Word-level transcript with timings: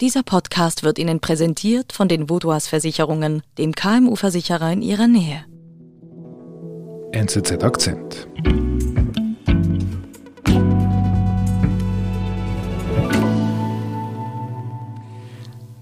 Dieser 0.00 0.22
Podcast 0.22 0.82
wird 0.82 0.98
Ihnen 0.98 1.20
präsentiert 1.20 1.92
von 1.92 2.08
den 2.08 2.30
Vodouas 2.30 2.68
Versicherungen, 2.68 3.42
dem 3.58 3.74
KMU-Versicherer 3.74 4.72
in 4.72 4.80
Ihrer 4.80 5.06
Nähe. 5.06 5.44
NZZ 7.12 7.62
Akzent. 7.62 8.26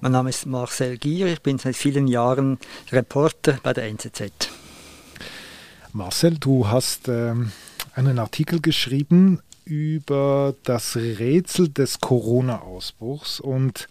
Mein 0.01 0.11
Name 0.11 0.31
ist 0.31 0.47
Marcel 0.47 0.99
Gier, 0.99 1.29
ich 1.29 1.43
bin 1.43 1.59
seit 1.59 1.77
vielen 1.77 2.09
Jahren 2.09 2.59
Reporter 2.91 3.61
bei 3.63 3.73
der 3.73 3.85
NZZ. 3.85 4.51
Marcel, 5.93 6.39
du 6.39 6.67
hast 6.67 7.07
ähm, 7.07 7.53
einen 7.95 8.19
Artikel 8.19 8.61
geschrieben 8.61 9.43
über 9.69 10.55
das 10.65 10.97
Rätsel 10.97 11.69
des 11.69 12.01
Corona-Ausbruchs 12.01 13.39
und 13.39 13.89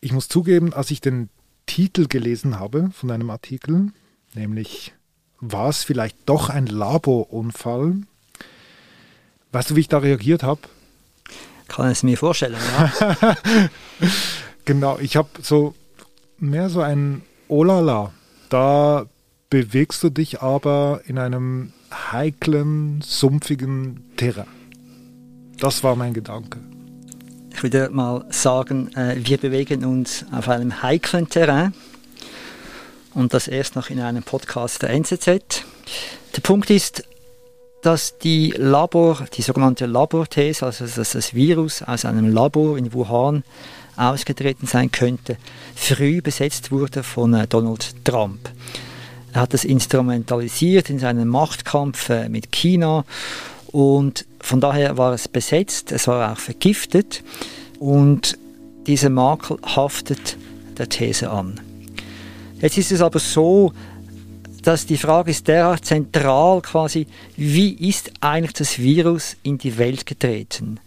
ich 0.00 0.12
muss 0.12 0.28
zugeben, 0.28 0.72
als 0.72 0.90
ich 0.90 1.00
den 1.00 1.28
Titel 1.66 2.06
gelesen 2.06 2.58
habe 2.58 2.90
von 2.92 3.10
einem 3.10 3.30
Artikel, 3.30 3.92
nämlich 4.34 4.94
war 5.40 5.68
es 5.68 5.84
vielleicht 5.84 6.16
doch 6.26 6.48
ein 6.48 6.66
Laborunfall? 6.66 7.96
Weißt 9.52 9.70
du, 9.70 9.76
wie 9.76 9.80
ich 9.80 9.88
da 9.88 9.98
reagiert 9.98 10.42
habe? 10.42 10.60
Kann 11.68 11.90
es 11.90 12.02
mir 12.02 12.16
vorstellen, 12.16 12.56
ja. 12.56 13.36
genau, 14.64 14.98
ich 14.98 15.16
habe 15.16 15.28
so 15.42 15.74
mehr 16.38 16.70
so 16.70 16.80
ein 16.80 17.22
Olala. 17.48 18.12
Da 18.48 19.06
bewegst 19.48 20.02
du 20.02 20.10
dich 20.10 20.40
aber 20.40 21.02
in 21.06 21.18
einem 21.18 21.72
heiklen, 21.90 23.00
sumpfigen 23.02 24.04
Terrain. 24.16 24.46
Das 25.58 25.82
war 25.84 25.96
mein 25.96 26.14
Gedanke. 26.14 26.58
Ich 27.52 27.62
würde 27.62 27.90
mal 27.90 28.24
sagen, 28.30 28.94
äh, 28.94 29.16
wir 29.18 29.36
bewegen 29.38 29.84
uns 29.84 30.24
auf 30.32 30.48
einem 30.48 30.82
heiklen 30.82 31.28
Terrain 31.28 31.74
und 33.14 33.34
das 33.34 33.48
erst 33.48 33.76
noch 33.76 33.90
in 33.90 34.00
einem 34.00 34.22
Podcast 34.22 34.82
der 34.82 34.90
NZZ. 34.90 35.26
Der 36.36 36.40
Punkt 36.42 36.70
ist, 36.70 37.04
dass 37.82 38.18
die 38.18 38.54
Labor, 38.56 39.24
die 39.34 39.42
sogenannte 39.42 39.86
Laborthese, 39.86 40.66
also 40.66 40.86
dass 40.86 41.12
das 41.12 41.34
Virus 41.34 41.82
aus 41.82 42.04
einem 42.04 42.32
Labor 42.32 42.78
in 42.78 42.92
Wuhan 42.92 43.42
ausgetreten 43.96 44.66
sein 44.66 44.90
könnte, 44.90 45.36
früh 45.74 46.22
besetzt 46.22 46.70
wurde 46.70 47.02
von 47.02 47.34
äh, 47.34 47.46
Donald 47.46 48.04
Trump. 48.04 48.50
Er 49.32 49.42
hat 49.42 49.54
das 49.54 49.64
instrumentalisiert 49.64 50.90
in 50.90 50.98
seinem 50.98 51.28
Machtkampf 51.28 52.08
äh, 52.08 52.28
mit 52.28 52.50
China 52.52 53.04
und 53.68 54.26
von 54.40 54.60
daher 54.60 54.98
war 54.98 55.12
es 55.12 55.28
besetzt, 55.28 55.92
es 55.92 56.08
war 56.08 56.32
auch 56.32 56.38
vergiftet 56.38 57.22
und 57.78 58.36
dieser 58.86 59.10
Makel 59.10 59.58
haftet 59.64 60.36
der 60.78 60.88
These 60.88 61.30
an. 61.30 61.60
Jetzt 62.60 62.78
ist 62.78 62.92
es 62.92 63.00
aber 63.00 63.18
so, 63.18 63.72
dass 64.62 64.86
die 64.86 64.98
Frage 64.98 65.30
ist 65.30 65.48
derart 65.48 65.84
zentral 65.84 66.60
quasi, 66.60 67.06
wie 67.36 67.72
ist 67.72 68.12
eigentlich 68.20 68.52
das 68.54 68.78
Virus 68.78 69.36
in 69.42 69.58
die 69.58 69.78
Welt 69.78 70.06
getreten? 70.06 70.80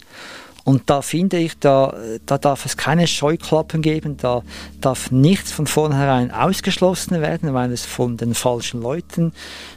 Und 0.63 0.89
da 0.89 1.01
finde 1.01 1.37
ich, 1.37 1.57
da, 1.59 1.93
da 2.25 2.37
darf 2.37 2.65
es 2.65 2.77
keine 2.77 3.05
Scheuklappen 3.07 3.81
geben, 3.81 4.15
da 4.17 4.43
darf 4.79 5.11
nichts 5.11 5.51
von 5.51 5.67
vornherein 5.67 6.31
ausgeschlossen 6.31 7.19
werden, 7.21 7.53
weil 7.53 7.71
es 7.71 7.85
von 7.85 8.15
den 8.15 8.33
falschen 8.33 8.81
Leuten 8.81 9.33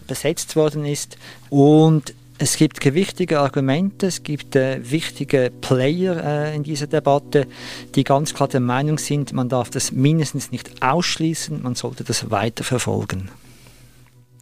besetzt 0.06 0.54
worden 0.54 0.84
ist. 0.84 1.18
Und 1.50 2.14
es 2.38 2.56
gibt 2.56 2.80
gewichtige 2.80 3.40
Argumente, 3.40 4.06
es 4.06 4.22
gibt 4.22 4.56
äh, 4.56 4.78
wichtige 4.90 5.50
Player 5.60 6.22
äh, 6.22 6.56
in 6.56 6.62
dieser 6.62 6.86
Debatte, 6.86 7.46
die 7.94 8.04
ganz 8.04 8.34
klar 8.34 8.48
der 8.48 8.60
Meinung 8.60 8.98
sind, 8.98 9.32
man 9.32 9.48
darf 9.48 9.70
das 9.70 9.90
mindestens 9.90 10.52
nicht 10.52 10.82
ausschließen, 10.82 11.62
man 11.62 11.74
sollte 11.74 12.04
das 12.04 12.30
weiter 12.30 12.62
verfolgen. 12.62 13.30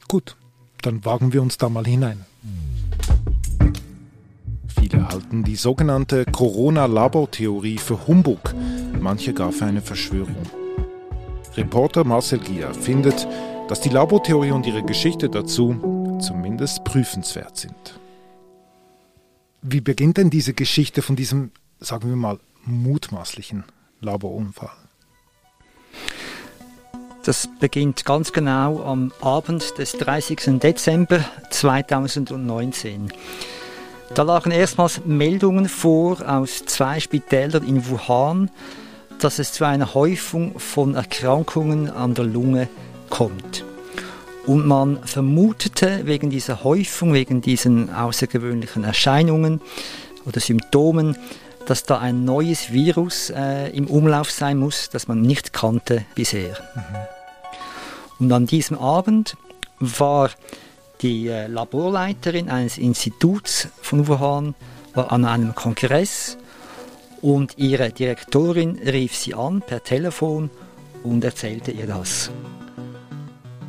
Gut, 0.09 0.37
dann 0.83 1.05
wagen 1.05 1.33
wir 1.33 1.41
uns 1.41 1.56
da 1.56 1.69
mal 1.69 1.84
hinein. 1.84 2.25
Viele 4.79 5.09
halten 5.09 5.45
die 5.45 5.57
sogenannte 5.57 6.25
Corona-Labortheorie 6.25 7.79
für 7.79 8.07
Humbug, 8.07 8.55
manche 9.01 9.33
gar 9.33 9.53
für 9.53 9.67
eine 9.67 9.81
Verschwörung. 9.81 10.37
Reporter 11.57 12.05
Marcel 12.05 12.41
Gier 12.41 12.75
findet, 12.75 13.27
dass 13.69 13.81
die 13.81 13.89
Labortheorie 13.89 14.51
und 14.51 14.67
ihre 14.67 14.83
Geschichte 14.83 15.29
dazu 15.29 16.19
zumindest 16.21 16.85
prüfenswert 16.85 17.57
sind. 17.57 18.01
Wie 19.62 19.81
beginnt 19.81 20.19
denn 20.19 20.31
diese 20.31 20.53
Geschichte 20.53 21.01
von 21.01 21.17
diesem, 21.17 21.51
sagen 21.81 22.09
wir 22.09 22.17
mal, 22.17 22.39
mutmaßlichen 22.65 23.65
Laborunfall? 24.01 24.71
Das 27.25 27.49
beginnt 27.59 28.05
ganz 28.05 28.33
genau 28.33 28.83
am 28.83 29.11
Abend 29.23 29.79
des 29.79 29.93
30. 29.93 30.59
Dezember 30.61 31.25
2019. 31.49 33.11
Da 34.12 34.22
lagen 34.22 34.50
erstmals 34.50 35.00
Meldungen 35.04 35.69
vor 35.69 36.19
aus 36.28 36.65
zwei 36.66 37.00
Spitälern 37.00 37.66
in 37.66 37.88
Wuhan, 37.88 38.50
dass 39.19 39.38
es 39.38 39.53
zu 39.53 39.65
einer 39.65 39.94
Häufung 39.94 40.59
von 40.59 40.94
Erkrankungen 40.94 41.91
an 41.91 42.14
der 42.14 42.25
Lunge 42.25 42.69
kommt. 43.09 43.64
Und 44.47 44.66
man 44.66 45.03
vermutete 45.04 46.03
wegen 46.04 46.28
dieser 46.28 46.64
Häufung, 46.64 47.14
wegen 47.14 47.41
diesen 47.41 47.93
außergewöhnlichen 47.93 48.84
Erscheinungen 48.84 49.62
oder 50.26 50.41
Symptomen, 50.41 51.16
dass 51.66 51.84
da 51.84 51.98
ein 51.98 52.25
neues 52.25 52.72
Virus 52.72 53.31
äh, 53.31 53.70
im 53.70 53.87
Umlauf 53.87 54.31
sein 54.31 54.59
muss, 54.59 54.91
das 54.91 55.09
man 55.09 55.22
nicht 55.22 55.54
kannte 55.54 56.04
bisher. 56.14 56.59
Mhm. 56.75 56.82
Und 58.20 58.32
an 58.32 58.47
diesem 58.47 58.78
Abend 58.78 59.37
war 59.81 60.31
die 61.04 61.28
äh, 61.28 61.48
Laborleiterin 61.48 62.48
eines 62.48 62.78
Instituts 62.78 63.69
von 63.82 64.09
Wuhan 64.09 64.54
war 64.94 65.12
an 65.12 65.26
einem 65.26 65.54
Kongress 65.54 66.38
und 67.20 67.59
ihre 67.59 67.91
Direktorin 67.91 68.78
rief 68.78 69.14
sie 69.14 69.34
an 69.34 69.60
per 69.60 69.84
Telefon 69.84 70.48
und 71.03 71.22
erzählte 71.22 71.72
ihr 71.72 71.87
das. 71.87 72.31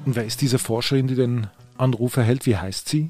Und 0.06 0.16
wer 0.16 0.24
ist 0.24 0.40
diese 0.40 0.60
Forscherin, 0.60 1.08
die 1.08 1.16
den 1.16 1.48
Anruf 1.78 2.16
erhält? 2.16 2.46
Wie 2.46 2.56
heißt 2.56 2.88
sie? 2.88 3.10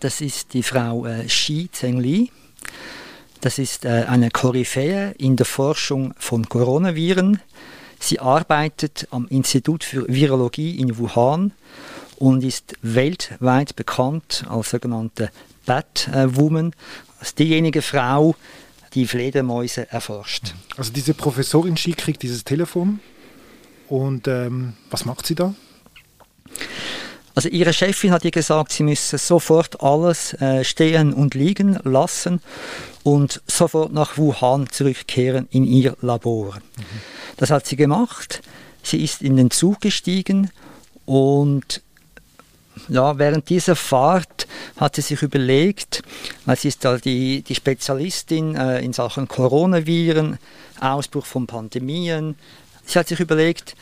Das 0.00 0.20
ist 0.20 0.52
die 0.52 0.62
Frau 0.62 1.06
äh, 1.06 1.24
Xi 1.24 1.70
Zhengli. 1.72 2.30
Das 3.40 3.58
ist 3.58 3.86
äh, 3.86 4.04
eine 4.08 4.30
Koryphäe 4.30 5.14
in 5.16 5.36
der 5.36 5.46
Forschung 5.46 6.12
von 6.18 6.50
Coronaviren. 6.50 7.40
Sie 7.98 8.20
arbeitet 8.20 9.08
am 9.10 9.26
Institut 9.28 9.84
für 9.84 10.06
Virologie 10.06 10.78
in 10.78 10.98
Wuhan 10.98 11.52
und 12.16 12.42
ist 12.42 12.74
weltweit 12.82 13.76
bekannt 13.76 14.44
als 14.48 14.70
sogenannte 14.70 15.30
Batwoman, 15.64 16.72
als 17.20 17.34
diejenige 17.34 17.82
Frau, 17.82 18.34
die 18.94 19.06
Fledermäuse 19.06 19.90
erforscht. 19.90 20.54
Also 20.76 20.92
diese 20.92 21.14
Professorin 21.14 21.74
Xi 21.74 21.92
kriegt 21.92 22.22
dieses 22.22 22.44
Telefon 22.44 23.00
und 23.88 24.26
ähm, 24.28 24.74
was 24.90 25.04
macht 25.04 25.26
sie 25.26 25.34
da? 25.34 25.54
Also 27.34 27.50
ihre 27.50 27.74
Chefin 27.74 28.12
hat 28.12 28.24
ihr 28.24 28.30
gesagt, 28.30 28.72
sie 28.72 28.82
müsse 28.82 29.18
sofort 29.18 29.82
alles 29.82 30.32
äh, 30.40 30.64
stehen 30.64 31.12
und 31.12 31.34
liegen 31.34 31.78
lassen 31.84 32.40
und 33.02 33.42
sofort 33.46 33.92
nach 33.92 34.16
Wuhan 34.16 34.70
zurückkehren 34.70 35.46
in 35.50 35.64
ihr 35.64 35.94
Labor. 36.00 36.54
Mhm. 36.54 36.84
Das 37.36 37.50
hat 37.50 37.66
sie 37.66 37.76
gemacht. 37.76 38.40
Sie 38.82 39.04
ist 39.04 39.20
in 39.20 39.36
den 39.36 39.50
Zug 39.50 39.82
gestiegen 39.82 40.50
und 41.04 41.82
ja, 42.88 43.18
während 43.18 43.48
dieser 43.48 43.76
Fahrt 43.76 44.46
hat 44.76 44.96
sie 44.96 45.02
sich 45.02 45.22
überlegt, 45.22 46.02
weil 46.44 46.56
sie 46.56 46.68
ist 46.68 46.84
da 46.84 46.98
die, 46.98 47.42
die 47.42 47.54
Spezialistin 47.54 48.54
äh, 48.54 48.80
in 48.80 48.92
Sachen 48.92 49.28
Coronaviren, 49.28 50.38
Ausbruch 50.80 51.26
von 51.26 51.46
Pandemien, 51.46 52.36
sie 52.84 52.98
hat 52.98 53.08
sich 53.08 53.20
überlegt, 53.20 53.76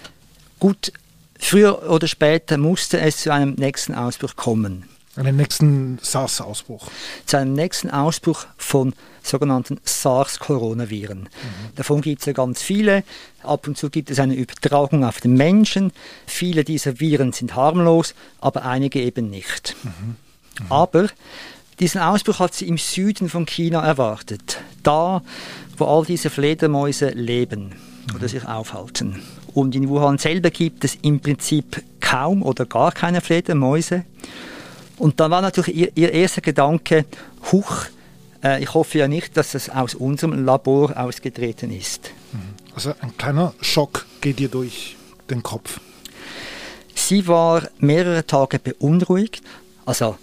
gut, 0.61 0.93
früher 1.39 1.91
oder 1.91 2.07
später 2.07 2.57
musste 2.57 3.01
es 3.01 3.19
zu 3.19 3.33
einem 3.33 3.55
nächsten 3.55 3.95
Ausbruch 3.95 4.37
kommen. 4.37 4.89
Einen 5.17 5.37
nächsten 5.37 5.99
SARS-Ausbruch. 6.03 6.89
Zu 7.27 7.37
einem 7.37 7.53
nächsten 7.53 7.91
Ausbruch 7.91 8.47
von 8.57 8.95
sogenannten 9.23 9.79
SARS-Coronaviren. 9.85 11.21
Mhm. 11.21 11.29
Davon 11.77 12.01
gibt 12.01 12.21
es 12.21 12.27
ja 12.27 12.33
ganz 12.33 12.63
viele. 12.63 13.05
Ab 13.43 13.69
und 13.69 13.79
zu 13.79 13.91
gibt 13.91 14.11
es 14.11 14.19
eine 14.19 14.35
Übertragung 14.35 15.05
auf 15.05 15.21
den 15.21 15.35
Menschen. 15.35 15.93
Viele 16.27 16.65
dieser 16.65 16.99
Viren 16.99 17.33
sind 17.33 17.55
harmlos, 17.55 18.15
aber 18.41 18.65
einige 18.65 19.01
eben 19.01 19.31
nicht. 19.31 19.77
Mhm. 19.85 19.91
Mhm. 19.91 20.17
Aber 20.69 21.07
diesen 21.79 22.01
Ausbruch 22.01 22.41
hat 22.41 22.55
sie 22.55 22.67
im 22.67 22.79
Süden 22.79 23.29
von 23.29 23.47
China 23.47 23.85
erwartet. 23.85 24.59
Da, 24.83 25.23
wo 25.77 25.85
all 25.85 26.05
diese 26.05 26.31
Fledermäuse 26.31 27.11
leben 27.11 27.75
oder 28.15 28.29
sich 28.29 28.47
aufhalten. 28.47 29.23
Und 29.55 29.75
in 29.75 29.89
Wuhan 29.89 30.19
selber 30.19 30.51
gibt 30.51 30.85
es 30.85 30.99
im 31.03 31.21
Prinzip 31.21 31.83
kaum 32.01 32.43
oder 32.43 32.67
gar 32.67 32.93
keine 32.93 33.21
Fledermäuse. 33.21 34.05
Und 34.97 35.21
dann 35.21 35.31
war 35.31 35.43
natürlich 35.43 35.75
ihr, 35.75 35.93
ihr 35.95 36.13
erster 36.13 36.41
Gedanke, 36.41 37.05
huch, 37.53 37.87
äh, 38.43 38.63
ich 38.63 38.75
hoffe 38.75 38.99
ja 38.99 39.09
nicht, 39.09 39.37
dass 39.37 39.55
es 39.55 39.71
aus 39.71 39.95
unserem 39.95 40.45
Labor 40.45 40.97
ausgetreten 40.97 41.73
ist. 41.73 42.11
Mhm. 42.33 42.55
Also 42.75 42.95
ein 43.01 43.17
kleiner 43.17 43.55
Schock 43.61 44.07
geht 44.21 44.39
dir 44.39 44.49
durch 44.49 44.97
den 45.31 45.43
Kopf. 45.43 45.81
Sie 46.95 47.27
war 47.27 47.63
mehrere 47.79 48.27
Tage 48.27 48.59
beunruhigt. 48.59 49.43
Also 49.85 50.17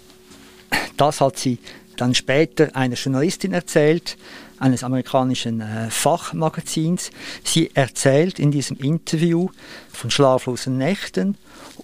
das 0.96 1.20
hat 1.20 1.38
sie 1.38 1.58
dann 1.96 2.14
später 2.14 2.74
einer 2.74 2.94
Journalistin 2.94 3.52
erzählt, 3.52 4.16
eines 4.58 4.84
amerikanischen 4.84 5.60
äh, 5.60 5.90
Fachmagazins. 5.90 7.10
Sie 7.44 7.70
erzählt 7.74 8.38
in 8.38 8.50
diesem 8.50 8.76
Interview 8.78 9.48
von 9.92 10.10
schlaflosen 10.10 10.78
Nächten 10.78 11.36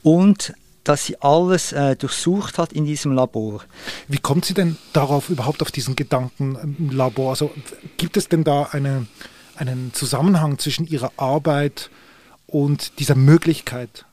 und 0.03 0.55
dass 0.89 1.05
sie 1.05 1.21
alles 1.21 1.73
äh, 1.73 1.97
durchsucht 1.97 2.57
hat 2.57 2.73
in 2.73 2.87
diesem 2.87 3.13
Labor. 3.13 3.61
Wie 4.09 4.17
kommt 4.17 4.47
sie 4.47 4.55
denn 4.55 4.79
darauf, 4.95 5.29
überhaupt 5.29 5.61
auf 5.61 5.71
diesen 5.71 5.97
Gedanken 5.97 6.57
im 6.79 6.91
Labor? 6.91 7.29
Also 7.31 7.51
gibt 7.99 8.17
es 8.17 8.31
denn 8.31 8.43
da 8.43 8.71
eine, 8.73 9.07
einen 9.55 9.93
Zusammenhang 9.93 10.59
zwischen 10.59 10.87
ihrer 10.87 11.13
Arbeit 11.19 11.91
und 12.47 12.99
dieser 13.01 13.17
Möglichkeit? 13.17 14.07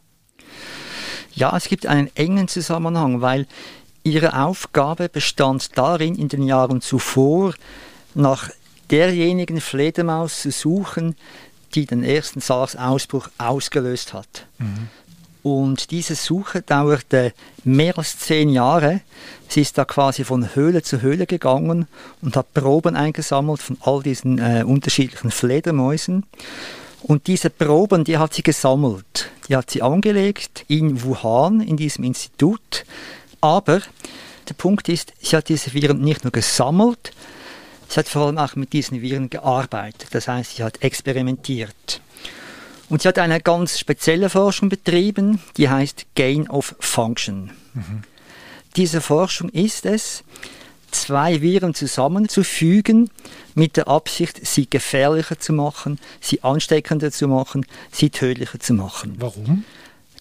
Ja, 1.34 1.56
es 1.56 1.70
gibt 1.70 1.86
einen 1.86 2.14
engen 2.14 2.50
Zusammenhang, 2.50 3.22
weil 3.22 3.48
ihre 4.04 4.38
Aufgabe 4.38 5.08
bestand 5.08 5.78
darin, 5.78 6.16
in 6.16 6.28
den 6.28 6.44
Jahren 6.44 6.82
zuvor 6.82 7.54
nach 8.16 8.50
derjenigen 8.92 9.62
Fledermaus 9.62 10.42
zu 10.42 10.52
suchen, 10.52 11.16
die 11.74 11.86
den 11.86 12.04
ersten 12.04 12.42
SARS-Ausbruch 12.42 13.30
ausgelöst 13.38 14.14
hat. 14.14 14.48
Mhm. 14.58 14.90
Und 15.46 15.92
diese 15.92 16.16
Suche 16.16 16.64
dauerte 16.64 17.32
mehr 17.64 18.00
als 18.00 18.18
zehn 18.18 18.50
Jahre. 18.50 19.02
Sie 19.48 19.62
ist 19.62 19.78
da 19.78 19.86
quasi 19.86 20.24
von 20.24 20.56
Höhle 20.56 20.82
zu 20.82 21.04
Höhle 21.04 21.28
gegangen 21.28 21.88
und 22.24 22.36
hat 22.36 22.52
Proben 22.56 22.96
eingesammelt 22.96 23.62
von 23.62 23.78
all 23.82 24.02
diesen 24.02 24.40
äh, 24.40 24.64
unterschiedlichen 24.64 25.30
Fledermäusen. 25.30 26.26
Und 27.04 27.28
diese 27.28 27.52
Proben, 27.52 28.06
die 28.06 28.18
hat 28.18 28.34
sie 28.34 28.42
gesammelt. 28.42 29.30
Die 29.48 29.56
hat 29.56 29.70
sie 29.70 29.84
angelegt 29.84 30.66
in 30.68 31.04
Wuhan, 31.04 31.62
in 31.62 31.78
diesem 31.78 32.06
Institut. 32.06 32.84
Aber 33.40 33.82
der 34.50 34.56
Punkt 34.56 34.90
ist, 34.90 35.14
sie 35.22 35.36
hat 35.36 35.48
diese 35.50 35.76
Viren 35.76 36.02
nicht 36.02 36.24
nur 36.24 36.32
gesammelt, 36.32 37.12
sie 37.88 38.00
hat 38.00 38.08
vor 38.08 38.26
allem 38.26 38.40
auch 38.40 38.56
mit 38.56 38.74
diesen 38.74 39.00
Viren 39.04 39.30
gearbeitet. 39.30 40.08
Das 40.10 40.28
heißt, 40.28 40.56
sie 40.56 40.64
hat 40.64 40.82
experimentiert. 40.82 42.02
Und 42.90 43.02
sie 43.02 43.08
hat 43.08 43.18
eine 43.18 43.42
ganz 43.42 43.80
spezielle 43.80 44.30
Forschung 44.30 44.70
betrieben, 44.70 45.42
die 45.58 45.70
heißt 45.70 46.06
Gain 46.16 46.50
of 46.50 46.76
Function. 46.80 47.52
Mhm. 47.74 48.04
Diese 48.76 49.02
Forschung 49.02 49.50
ist 49.50 49.86
es, 49.86 50.24
zwei 50.92 51.42
Viren 51.42 51.74
zusammenzufügen 51.74 53.10
mit 53.54 53.78
der 53.78 53.88
Absicht, 53.88 54.46
sie 54.46 54.70
gefährlicher 54.70 55.40
zu 55.40 55.54
machen, 55.54 56.00
sie 56.22 56.44
ansteckender 56.44 57.12
zu 57.12 57.28
machen, 57.28 57.66
sie 57.92 58.10
tödlicher 58.10 58.60
zu 58.60 58.74
machen. 58.74 59.16
Warum? 59.20 59.66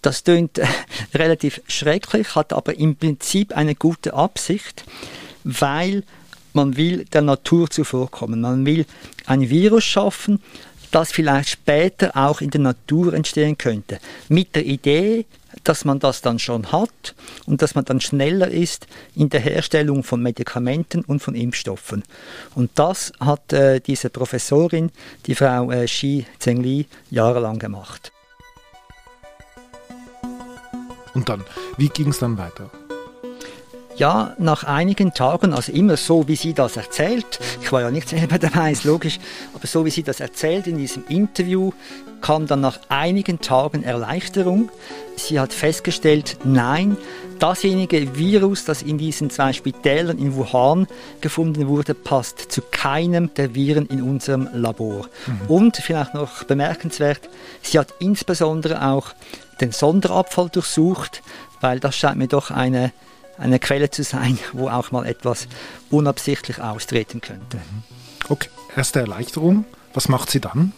Das 0.02 0.22
äh, 0.26 0.48
relativ 1.14 1.62
schrecklich, 1.66 2.34
hat 2.34 2.52
aber 2.52 2.76
im 2.76 2.96
Prinzip 2.96 3.56
eine 3.56 3.74
gute 3.74 4.14
Absicht, 4.14 4.84
weil 5.44 6.02
man 6.52 6.76
will 6.76 7.04
der 7.06 7.22
Natur 7.22 7.70
zuvorkommen. 7.70 8.40
Man 8.40 8.66
will 8.66 8.86
ein 9.26 9.48
Virus 9.48 9.84
schaffen, 9.84 10.40
das 10.94 11.10
vielleicht 11.10 11.48
später 11.48 12.16
auch 12.16 12.40
in 12.40 12.50
der 12.50 12.60
Natur 12.60 13.14
entstehen 13.14 13.58
könnte. 13.58 13.98
Mit 14.28 14.54
der 14.54 14.64
Idee, 14.64 15.26
dass 15.64 15.84
man 15.84 15.98
das 15.98 16.20
dann 16.22 16.38
schon 16.38 16.70
hat 16.70 17.14
und 17.46 17.62
dass 17.62 17.74
man 17.74 17.84
dann 17.84 18.00
schneller 18.00 18.48
ist 18.48 18.86
in 19.14 19.28
der 19.28 19.40
Herstellung 19.40 20.04
von 20.04 20.22
Medikamenten 20.22 21.02
und 21.02 21.20
von 21.20 21.34
Impfstoffen. 21.34 22.04
Und 22.54 22.70
das 22.76 23.12
hat 23.18 23.52
äh, 23.52 23.80
diese 23.80 24.10
Professorin, 24.10 24.90
die 25.26 25.34
Frau 25.34 25.70
äh, 25.70 25.86
Xi 25.86 26.26
Zhengli, 26.38 26.86
jahrelang 27.10 27.58
gemacht. 27.58 28.12
Und 31.14 31.28
dann, 31.28 31.44
wie 31.76 31.88
ging 31.88 32.08
es 32.08 32.18
dann 32.18 32.38
weiter? 32.38 32.70
Ja, 33.96 34.34
nach 34.38 34.64
einigen 34.64 35.14
Tagen, 35.14 35.52
also 35.52 35.70
immer 35.70 35.96
so, 35.96 36.26
wie 36.26 36.34
sie 36.34 36.52
das 36.52 36.76
erzählt, 36.76 37.38
ich 37.62 37.70
war 37.70 37.82
ja 37.82 37.90
nicht 37.92 38.08
selber 38.08 38.38
dabei, 38.40 38.72
ist 38.72 38.84
logisch, 38.84 39.20
aber 39.54 39.66
so 39.66 39.84
wie 39.84 39.90
sie 39.90 40.02
das 40.02 40.18
erzählt 40.18 40.66
in 40.66 40.78
diesem 40.78 41.04
Interview, 41.08 41.70
kam 42.20 42.46
dann 42.46 42.60
nach 42.60 42.80
einigen 42.88 43.40
Tagen 43.40 43.84
Erleichterung. 43.84 44.70
Sie 45.14 45.38
hat 45.38 45.52
festgestellt, 45.52 46.38
nein, 46.42 46.96
dasjenige 47.38 48.16
Virus, 48.16 48.64
das 48.64 48.82
in 48.82 48.98
diesen 48.98 49.30
zwei 49.30 49.52
Spitälern 49.52 50.18
in 50.18 50.34
Wuhan 50.34 50.88
gefunden 51.20 51.68
wurde, 51.68 51.94
passt 51.94 52.50
zu 52.50 52.62
keinem 52.62 53.32
der 53.34 53.54
Viren 53.54 53.86
in 53.86 54.02
unserem 54.02 54.48
Labor. 54.54 55.06
Mhm. 55.26 55.40
Und 55.48 55.76
vielleicht 55.76 56.14
noch 56.14 56.44
bemerkenswert, 56.44 57.28
sie 57.62 57.78
hat 57.78 57.94
insbesondere 58.00 58.84
auch 58.84 59.12
den 59.60 59.70
Sonderabfall 59.70 60.48
durchsucht, 60.48 61.22
weil 61.60 61.78
das 61.78 61.94
scheint 61.94 62.16
mir 62.16 62.28
doch 62.28 62.50
eine 62.50 62.92
eine 63.38 63.58
Quelle 63.58 63.90
zu 63.90 64.02
sein, 64.02 64.38
wo 64.52 64.68
auch 64.68 64.90
mal 64.90 65.06
etwas 65.06 65.48
unabsichtlich 65.90 66.60
austreten 66.60 67.20
könnte. 67.20 67.58
Mhm. 67.58 67.82
Okay, 68.28 68.48
erste 68.76 69.00
Erleichterung. 69.00 69.64
Was 69.92 70.08
macht 70.08 70.30
sie 70.30 70.40
dann? 70.40 70.72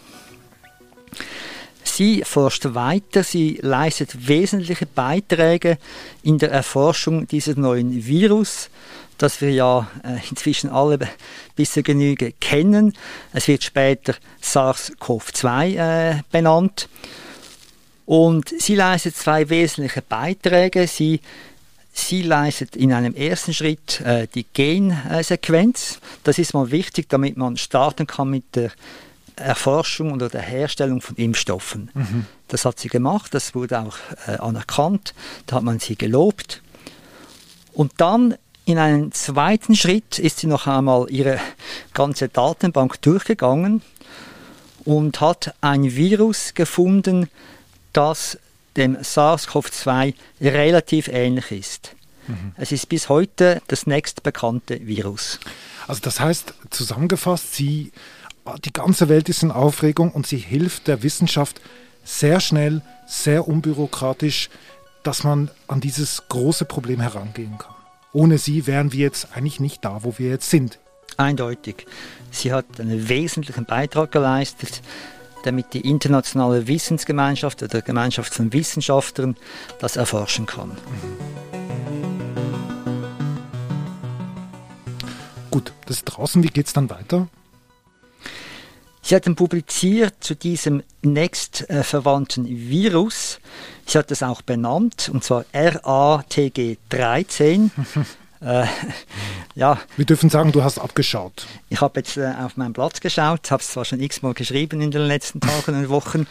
Sie 1.83 2.23
forscht 2.23 2.75
weiter, 2.75 3.23
sie 3.23 3.59
leistet 3.61 4.27
wesentliche 4.27 4.85
Beiträge 4.85 5.77
in 6.21 6.37
der 6.37 6.51
Erforschung 6.51 7.27
dieses 7.27 7.57
neuen 7.57 8.05
Virus, 8.05 8.69
das 9.17 9.41
wir 9.41 9.51
ja 9.51 9.87
äh, 10.03 10.19
inzwischen 10.29 10.69
alle 10.69 10.99
bisher 11.55 11.81
Genüge 11.81 12.33
kennen. 12.39 12.93
Es 13.33 13.47
wird 13.47 13.63
später 13.63 14.13
SARS-CoV-2 14.43 15.77
äh, 15.77 16.21
benannt. 16.31 16.87
Und 18.05 18.53
sie 18.57 18.75
leistet 18.75 19.15
zwei 19.17 19.49
wesentliche 19.49 20.01
Beiträge. 20.01 20.87
Sie 20.87 21.19
Sie 21.97 22.21
leistet 22.21 22.75
in 22.75 22.93
einem 22.93 23.15
ersten 23.15 23.53
Schritt 23.53 24.01
äh, 24.01 24.27
die 24.27 24.45
Gensequenz. 24.53 25.99
Das 26.23 26.37
ist 26.37 26.53
mal 26.53 26.69
wichtig, 26.69 27.09
damit 27.09 27.37
man 27.37 27.57
starten 27.57 28.05
kann 28.05 28.29
mit 28.29 28.55
der 28.55 28.71
Erforschung 29.35 30.13
oder 30.13 30.29
der 30.29 30.41
Herstellung 30.41 31.01
von 31.01 31.15
Impfstoffen. 31.15 31.89
Mhm. 31.93 32.25
Das 32.49 32.65
hat 32.65 32.79
sie 32.79 32.87
gemacht, 32.87 33.33
das 33.33 33.55
wurde 33.55 33.79
auch 33.79 33.97
äh, 34.27 34.37
anerkannt, 34.37 35.15
da 35.47 35.57
hat 35.57 35.63
man 35.63 35.79
sie 35.79 35.95
gelobt. 35.95 36.61
Und 37.73 37.93
dann 37.97 38.35
in 38.65 38.77
einem 38.77 39.11
zweiten 39.11 39.75
Schritt 39.75 40.19
ist 40.19 40.39
sie 40.39 40.47
noch 40.47 40.67
einmal 40.67 41.07
ihre 41.09 41.39
ganze 41.93 42.29
Datenbank 42.29 43.01
durchgegangen 43.01 43.81
und 44.85 45.19
hat 45.19 45.55
ein 45.61 45.95
Virus 45.95 46.53
gefunden, 46.53 47.27
das 47.91 48.37
dem 48.77 48.95
SARS-CoV-2 48.97 50.13
relativ 50.41 51.07
ähnlich 51.07 51.51
ist. 51.51 51.95
Mhm. 52.27 52.53
Es 52.57 52.71
ist 52.71 52.87
bis 52.89 53.09
heute 53.09 53.61
das 53.67 53.87
nächstbekannte 53.87 54.85
Virus. 54.85 55.39
Also 55.87 56.01
das 56.01 56.19
heißt, 56.19 56.53
zusammengefasst, 56.69 57.55
sie, 57.55 57.91
die 58.65 58.73
ganze 58.73 59.09
Welt 59.09 59.29
ist 59.29 59.43
in 59.43 59.51
Aufregung 59.51 60.11
und 60.11 60.27
sie 60.27 60.37
hilft 60.37 60.87
der 60.87 61.03
Wissenschaft 61.03 61.61
sehr 62.03 62.39
schnell, 62.39 62.81
sehr 63.05 63.47
unbürokratisch, 63.47 64.49
dass 65.03 65.23
man 65.23 65.49
an 65.67 65.79
dieses 65.79 66.23
große 66.27 66.65
Problem 66.65 66.99
herangehen 66.99 67.57
kann. 67.57 67.75
Ohne 68.13 68.37
sie 68.37 68.67
wären 68.67 68.91
wir 68.93 69.01
jetzt 69.01 69.29
eigentlich 69.35 69.59
nicht 69.59 69.83
da, 69.85 70.03
wo 70.03 70.17
wir 70.17 70.29
jetzt 70.29 70.49
sind. 70.49 70.79
Eindeutig. 71.17 71.85
Sie 72.31 72.53
hat 72.53 72.65
einen 72.79 73.09
wesentlichen 73.09 73.65
Beitrag 73.65 74.11
geleistet 74.11 74.81
damit 75.47 75.73
die 75.73 75.81
internationale 75.81 76.67
Wissensgemeinschaft 76.67 77.63
oder 77.63 77.81
Gemeinschaft 77.81 78.31
von 78.33 78.53
Wissenschaftlern 78.53 79.35
das 79.79 79.95
erforschen 79.95 80.45
kann. 80.45 80.77
Gut, 85.49 85.71
das 85.85 85.97
ist 85.97 86.05
draußen. 86.05 86.43
Wie 86.43 86.49
geht 86.49 86.67
es 86.67 86.73
dann 86.73 86.89
weiter? 86.89 87.27
Sie 89.01 89.15
hat 89.15 89.25
dann 89.25 89.35
publiziert 89.35 90.15
zu 90.19 90.35
diesem 90.35 90.83
nächstverwandten 91.01 92.45
Virus. 92.45 93.39
Sie 93.85 93.97
hat 93.97 94.11
es 94.11 94.21
auch 94.21 94.41
benannt, 94.41 95.09
und 95.13 95.23
zwar 95.23 95.45
RATG13. 95.53 97.69
Äh, 98.41 98.65
ja. 99.55 99.79
Wir 99.95 100.05
dürfen 100.05 100.29
sagen, 100.29 100.51
du 100.51 100.63
hast 100.63 100.79
abgeschaut. 100.79 101.47
Ich 101.69 101.81
habe 101.81 101.99
jetzt 101.99 102.17
äh, 102.17 102.33
auf 102.39 102.57
meinen 102.57 102.73
Platz 102.73 102.99
geschaut, 102.99 103.49
habe 103.51 103.61
es 103.61 103.69
zwar 103.69 103.85
schon 103.85 103.99
x-mal 103.99 104.33
geschrieben 104.33 104.81
in 104.81 104.91
den 104.91 105.03
letzten 105.03 105.39
Tagen 105.39 105.75
und 105.75 105.89
Wochen. 105.89 106.27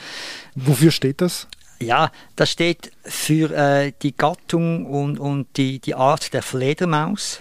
Wofür 0.55 0.91
steht 0.91 1.21
das? 1.21 1.47
Ja, 1.79 2.11
das 2.37 2.51
steht 2.51 2.91
für 3.05 3.51
äh, 3.51 3.93
die 4.03 4.17
Gattung 4.17 4.87
und, 4.87 5.19
und 5.19 5.47
die, 5.57 5.79
die 5.79 5.95
Art 5.95 6.33
der 6.33 6.43
Fledermaus. 6.43 7.41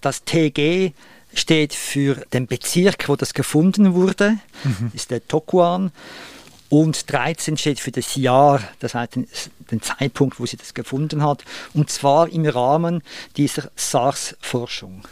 Das 0.00 0.24
TG 0.24 0.92
steht 1.34 1.74
für 1.74 2.14
den 2.32 2.46
Bezirk, 2.46 3.08
wo 3.08 3.16
das 3.16 3.34
gefunden 3.34 3.94
wurde, 3.94 4.38
mhm. 4.64 4.90
ist 4.94 5.10
der 5.10 5.26
Tokuan. 5.26 5.92
Und 6.72 7.12
13 7.12 7.58
steht 7.58 7.80
für 7.80 7.90
das 7.90 8.16
Jahr, 8.16 8.62
das 8.78 8.94
heißt 8.94 9.16
den, 9.16 9.28
den, 9.70 9.82
Zeitpunkt, 9.82 10.40
wo 10.40 10.46
sie 10.46 10.56
das 10.56 10.72
gefunden 10.72 11.22
hat, 11.22 11.44
und 11.74 11.90
zwar 11.90 12.30
im 12.30 12.46
Rahmen 12.46 13.02
dieser 13.36 13.70
SARS-Forschung. 13.76 15.02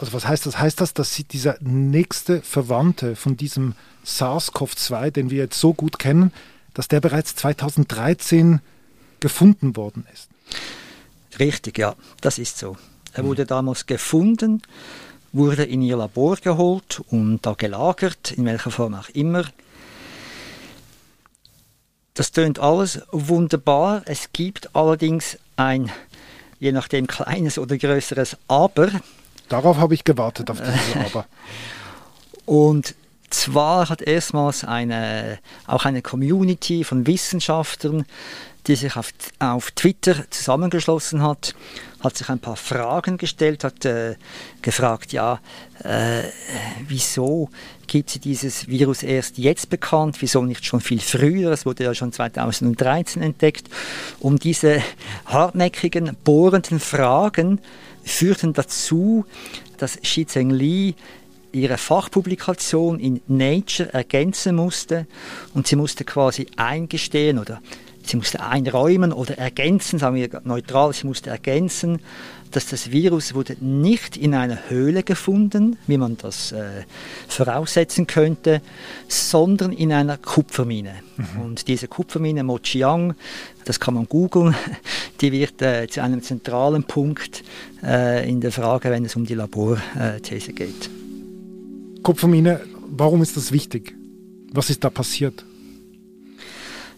Also 0.00 0.12
was 0.12 0.28
heißt 0.28 0.44
das? 0.44 0.58
Heißt 0.58 0.82
das, 0.82 0.92
dass 0.92 1.14
dieser 1.30 1.56
nächste 1.60 2.42
Verwandte 2.42 3.16
von 3.16 3.38
diesem 3.38 3.74
SARS-CoV-2, 4.04 5.10
den 5.10 5.30
wir 5.30 5.38
jetzt 5.38 5.58
so 5.58 5.72
gut 5.72 5.98
kennen, 5.98 6.30
dass 6.74 6.88
der 6.88 7.00
bereits 7.00 7.34
2013 7.36 8.60
gefunden 9.20 9.76
worden 9.76 10.06
ist? 10.12 10.28
Richtig, 11.38 11.78
ja, 11.78 11.96
das 12.20 12.38
ist 12.38 12.58
so. 12.58 12.76
Er 13.14 13.24
wurde 13.24 13.46
damals 13.46 13.86
gefunden, 13.86 14.60
wurde 15.32 15.64
in 15.64 15.80
ihr 15.80 15.96
Labor 15.96 16.36
geholt 16.36 17.00
und 17.08 17.46
da 17.46 17.54
gelagert, 17.54 18.32
in 18.32 18.44
welcher 18.44 18.70
Form 18.70 18.92
auch 18.92 19.08
immer. 19.08 19.46
Das 22.18 22.32
tönt 22.32 22.58
alles 22.58 23.00
wunderbar. 23.12 24.02
Es 24.06 24.32
gibt 24.32 24.74
allerdings 24.74 25.38
ein, 25.54 25.88
je 26.58 26.72
nachdem, 26.72 27.06
kleines 27.06 27.58
oder 27.58 27.78
größeres 27.78 28.36
Aber. 28.48 28.90
Darauf 29.48 29.76
habe 29.76 29.94
ich 29.94 30.02
gewartet, 30.02 30.50
auf 30.50 30.60
dieses 30.60 31.14
Aber. 31.14 31.26
Und 32.44 32.96
zwar 33.30 33.88
hat 33.88 34.02
erstmals 34.02 34.64
eine, 34.64 35.38
auch 35.66 35.84
eine 35.84 36.02
Community 36.02 36.84
von 36.84 37.06
Wissenschaftlern, 37.06 38.04
die 38.66 38.76
sich 38.76 38.96
auf, 38.96 39.12
auf 39.38 39.70
Twitter 39.70 40.30
zusammengeschlossen 40.30 41.22
hat, 41.22 41.54
hat 42.00 42.16
sich 42.16 42.28
ein 42.28 42.38
paar 42.38 42.56
Fragen 42.56 43.16
gestellt, 43.16 43.64
hat 43.64 43.84
äh, 43.84 44.16
gefragt, 44.62 45.12
ja, 45.12 45.40
äh, 45.82 46.24
wieso 46.86 47.50
gibt 47.86 48.24
dieses 48.24 48.68
Virus 48.68 49.02
erst 49.02 49.38
jetzt 49.38 49.70
bekannt, 49.70 50.18
wieso 50.20 50.44
nicht 50.44 50.64
schon 50.64 50.80
viel 50.80 51.00
früher, 51.00 51.50
es 51.52 51.64
wurde 51.64 51.84
ja 51.84 51.94
schon 51.94 52.12
2013 52.12 53.22
entdeckt. 53.22 53.68
Und 54.20 54.44
diese 54.44 54.82
hartnäckigen, 55.24 56.16
bohrenden 56.22 56.78
Fragen 56.78 57.60
führten 58.04 58.52
dazu, 58.52 59.24
dass 59.78 60.00
Xi 60.00 60.26
Zhengli 60.26 60.94
ihre 61.58 61.78
Fachpublikation 61.78 62.98
in 62.98 63.20
Nature 63.26 63.92
ergänzen 63.92 64.56
musste 64.56 65.06
und 65.54 65.66
sie 65.66 65.76
musste 65.76 66.04
quasi 66.04 66.46
eingestehen 66.56 67.38
oder 67.38 67.60
sie 68.02 68.16
musste 68.16 68.42
einräumen 68.42 69.12
oder 69.12 69.38
ergänzen, 69.38 69.98
sagen 69.98 70.16
wir 70.16 70.28
neutral, 70.44 70.92
sie 70.92 71.06
musste 71.06 71.30
ergänzen, 71.30 72.00
dass 72.50 72.66
das 72.66 72.90
Virus 72.90 73.34
wurde 73.34 73.56
nicht 73.60 74.16
in 74.16 74.34
einer 74.34 74.70
Höhle 74.70 75.02
gefunden, 75.02 75.76
wie 75.86 75.98
man 75.98 76.16
das 76.16 76.52
äh, 76.52 76.84
voraussetzen 77.28 78.06
könnte, 78.06 78.62
sondern 79.06 79.72
in 79.72 79.92
einer 79.92 80.16
Kupfermine. 80.16 80.94
Mhm. 81.16 81.42
Und 81.42 81.68
diese 81.68 81.88
Kupfermine 81.88 82.44
Mochiang, 82.44 83.14
das 83.64 83.78
kann 83.78 83.94
man 83.94 84.08
googeln, 84.08 84.54
die 85.20 85.32
wird 85.32 85.60
äh, 85.62 85.86
zu 85.88 86.02
einem 86.02 86.22
zentralen 86.22 86.84
Punkt 86.84 87.44
äh, 87.82 88.28
in 88.28 88.40
der 88.40 88.52
Frage, 88.52 88.90
wenn 88.90 89.04
es 89.04 89.14
um 89.16 89.26
die 89.26 89.34
Laborthese 89.34 90.52
geht. 90.52 90.88
Kupfermine, 92.02 92.60
warum 92.88 93.22
ist 93.22 93.36
das 93.36 93.52
wichtig? 93.52 93.94
Was 94.52 94.70
ist 94.70 94.84
da 94.84 94.90
passiert? 94.90 95.44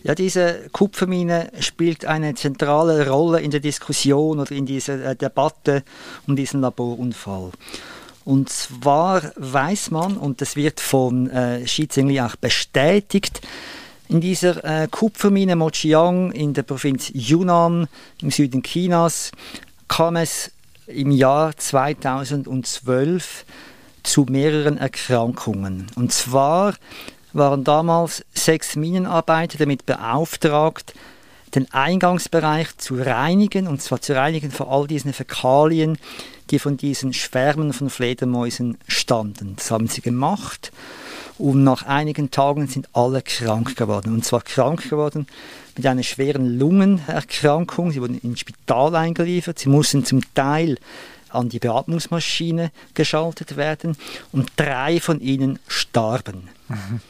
Ja, 0.02 0.14
diese 0.14 0.68
Kupfermine 0.72 1.50
spielt 1.60 2.06
eine 2.06 2.34
zentrale 2.34 3.08
Rolle 3.08 3.40
in 3.40 3.50
der 3.50 3.60
Diskussion 3.60 4.38
oder 4.38 4.52
in 4.52 4.64
dieser 4.64 5.04
äh, 5.04 5.16
Debatte 5.16 5.82
um 6.26 6.36
diesen 6.36 6.62
Laborunfall. 6.62 7.50
Und 8.24 8.48
zwar 8.48 9.32
weiß 9.36 9.90
man, 9.90 10.16
und 10.16 10.40
das 10.40 10.56
wird 10.56 10.80
von 10.80 11.28
äh, 11.28 11.64
Xi 11.64 11.88
auch 12.20 12.36
bestätigt, 12.36 13.42
in 14.08 14.20
dieser 14.20 14.64
äh, 14.64 14.88
Kupfermine 14.88 15.54
Mochiang 15.54 16.32
in 16.32 16.54
der 16.54 16.62
Provinz 16.62 17.10
Yunnan 17.14 17.86
im 18.22 18.30
Süden 18.30 18.62
Chinas 18.62 19.30
kam 19.86 20.16
es 20.16 20.50
im 20.86 21.10
Jahr 21.12 21.56
2012 21.56 23.44
zu 24.02 24.26
mehreren 24.28 24.78
Erkrankungen. 24.78 25.86
Und 25.96 26.12
zwar 26.12 26.74
waren 27.32 27.64
damals 27.64 28.24
sechs 28.34 28.76
Minenarbeiter 28.76 29.58
damit 29.58 29.86
beauftragt, 29.86 30.94
den 31.54 31.72
Eingangsbereich 31.72 32.76
zu 32.76 32.94
reinigen, 32.96 33.66
und 33.66 33.82
zwar 33.82 34.00
zu 34.00 34.14
reinigen 34.14 34.50
vor 34.50 34.70
all 34.70 34.86
diesen 34.86 35.12
Fäkalien, 35.12 35.98
die 36.50 36.58
von 36.58 36.76
diesen 36.76 37.12
Schwärmen 37.12 37.72
von 37.72 37.90
Fledermäusen 37.90 38.78
standen. 38.86 39.54
Das 39.56 39.70
haben 39.70 39.88
sie 39.88 40.00
gemacht 40.00 40.72
und 41.38 41.64
nach 41.64 41.86
einigen 41.86 42.30
Tagen 42.30 42.66
sind 42.66 42.88
alle 42.92 43.22
krank 43.22 43.76
geworden. 43.76 44.12
Und 44.12 44.24
zwar 44.24 44.42
krank 44.42 44.90
geworden 44.90 45.26
mit 45.76 45.86
einer 45.86 46.02
schweren 46.02 46.58
Lungenerkrankung. 46.58 47.92
Sie 47.92 48.00
wurden 48.00 48.20
ins 48.20 48.40
Spital 48.40 48.94
eingeliefert. 48.94 49.58
Sie 49.58 49.68
mussten 49.68 50.04
zum 50.04 50.20
Teil 50.34 50.76
an 51.32 51.48
die 51.48 51.58
Beatmungsmaschine 51.58 52.70
geschaltet 52.94 53.56
werden 53.56 53.96
und 54.32 54.50
drei 54.56 55.00
von 55.00 55.20
ihnen 55.20 55.58
starben. 55.68 56.48
Mhm. 56.68 57.00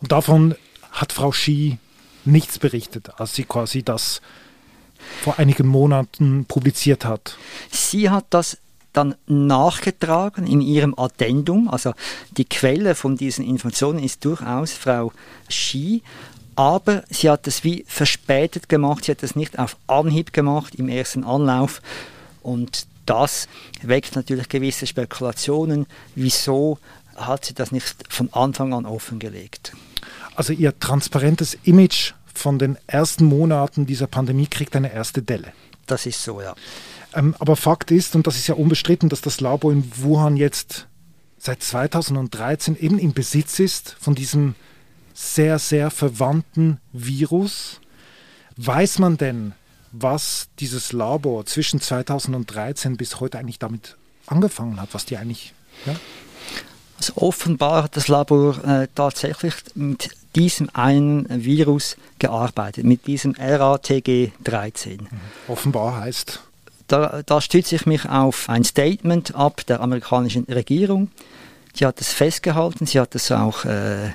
Und 0.00 0.12
davon 0.12 0.54
hat 0.92 1.12
Frau 1.12 1.30
Xi 1.30 1.78
nichts 2.24 2.58
berichtet, 2.58 3.10
als 3.18 3.34
sie 3.34 3.44
quasi 3.44 3.82
das 3.82 4.20
vor 5.22 5.38
einigen 5.38 5.66
Monaten 5.66 6.44
publiziert 6.46 7.04
hat. 7.04 7.36
Sie 7.70 8.10
hat 8.10 8.26
das 8.30 8.58
dann 8.92 9.14
nachgetragen 9.26 10.46
in 10.46 10.60
ihrem 10.60 10.98
Addendum. 10.98 11.68
Also 11.68 11.92
die 12.36 12.44
Quelle 12.44 12.94
von 12.94 13.16
diesen 13.16 13.44
Informationen 13.44 14.02
ist 14.02 14.24
durchaus 14.24 14.72
Frau 14.72 15.12
Xi, 15.48 16.02
aber 16.56 17.04
sie 17.08 17.30
hat 17.30 17.46
es 17.46 17.62
wie 17.62 17.84
verspätet 17.86 18.68
gemacht. 18.68 19.04
Sie 19.04 19.12
hat 19.12 19.22
es 19.22 19.36
nicht 19.36 19.58
auf 19.58 19.76
Anhieb 19.86 20.32
gemacht 20.32 20.74
im 20.74 20.88
ersten 20.88 21.22
Anlauf. 21.22 21.80
Und 22.42 22.88
das 23.08 23.48
weckt 23.82 24.16
natürlich 24.16 24.48
gewisse 24.48 24.86
Spekulationen. 24.86 25.86
Wieso 26.14 26.78
hat 27.16 27.46
sie 27.46 27.54
das 27.54 27.72
nicht 27.72 27.96
von 28.08 28.32
Anfang 28.32 28.74
an 28.74 28.86
offengelegt? 28.86 29.72
Also 30.36 30.52
ihr 30.52 30.78
transparentes 30.78 31.56
Image 31.64 32.12
von 32.34 32.58
den 32.58 32.76
ersten 32.86 33.24
Monaten 33.24 33.86
dieser 33.86 34.06
Pandemie 34.06 34.46
kriegt 34.46 34.76
eine 34.76 34.92
erste 34.92 35.22
Delle. 35.22 35.52
Das 35.86 36.06
ist 36.06 36.22
so, 36.22 36.40
ja. 36.40 36.54
Ähm, 37.14 37.34
aber 37.38 37.56
Fakt 37.56 37.90
ist, 37.90 38.14
und 38.14 38.26
das 38.26 38.36
ist 38.36 38.46
ja 38.46 38.54
unbestritten, 38.54 39.08
dass 39.08 39.22
das 39.22 39.40
Labor 39.40 39.72
in 39.72 39.90
Wuhan 39.96 40.36
jetzt 40.36 40.86
seit 41.38 41.62
2013 41.62 42.76
eben 42.78 42.98
im 42.98 43.14
Besitz 43.14 43.58
ist 43.58 43.96
von 43.98 44.14
diesem 44.14 44.54
sehr, 45.14 45.58
sehr 45.58 45.90
verwandten 45.90 46.78
Virus. 46.92 47.80
Weiß 48.56 48.98
man 48.98 49.16
denn, 49.16 49.54
was 49.92 50.48
dieses 50.58 50.92
Labor 50.92 51.46
zwischen 51.46 51.80
2013 51.80 52.96
bis 52.96 53.20
heute 53.20 53.38
eigentlich 53.38 53.58
damit 53.58 53.96
angefangen 54.26 54.80
hat, 54.80 54.90
was 54.92 55.06
die 55.06 55.16
eigentlich. 55.16 55.54
Ja? 55.86 55.94
Also 56.96 57.12
offenbar 57.16 57.84
hat 57.84 57.96
das 57.96 58.08
Labor 58.08 58.62
äh, 58.64 58.88
tatsächlich 58.94 59.54
mit 59.74 60.10
diesem 60.34 60.68
einen 60.72 61.26
Virus 61.44 61.96
gearbeitet, 62.18 62.84
mit 62.84 63.06
diesem 63.06 63.32
RATG13. 63.34 65.02
Mhm. 65.02 65.08
Offenbar 65.46 66.00
heißt. 66.00 66.40
Da, 66.88 67.22
da 67.24 67.40
stütze 67.40 67.76
ich 67.76 67.86
mich 67.86 68.08
auf 68.08 68.48
ein 68.48 68.64
Statement 68.64 69.34
ab 69.34 69.64
der 69.66 69.80
amerikanischen 69.80 70.44
Regierung. 70.44 71.10
Sie 71.74 71.86
hat 71.86 72.00
es 72.00 72.12
festgehalten, 72.12 72.86
sie 72.86 72.98
hat 72.98 73.14
es 73.14 73.30
auch 73.30 73.64
äh, 73.64 74.10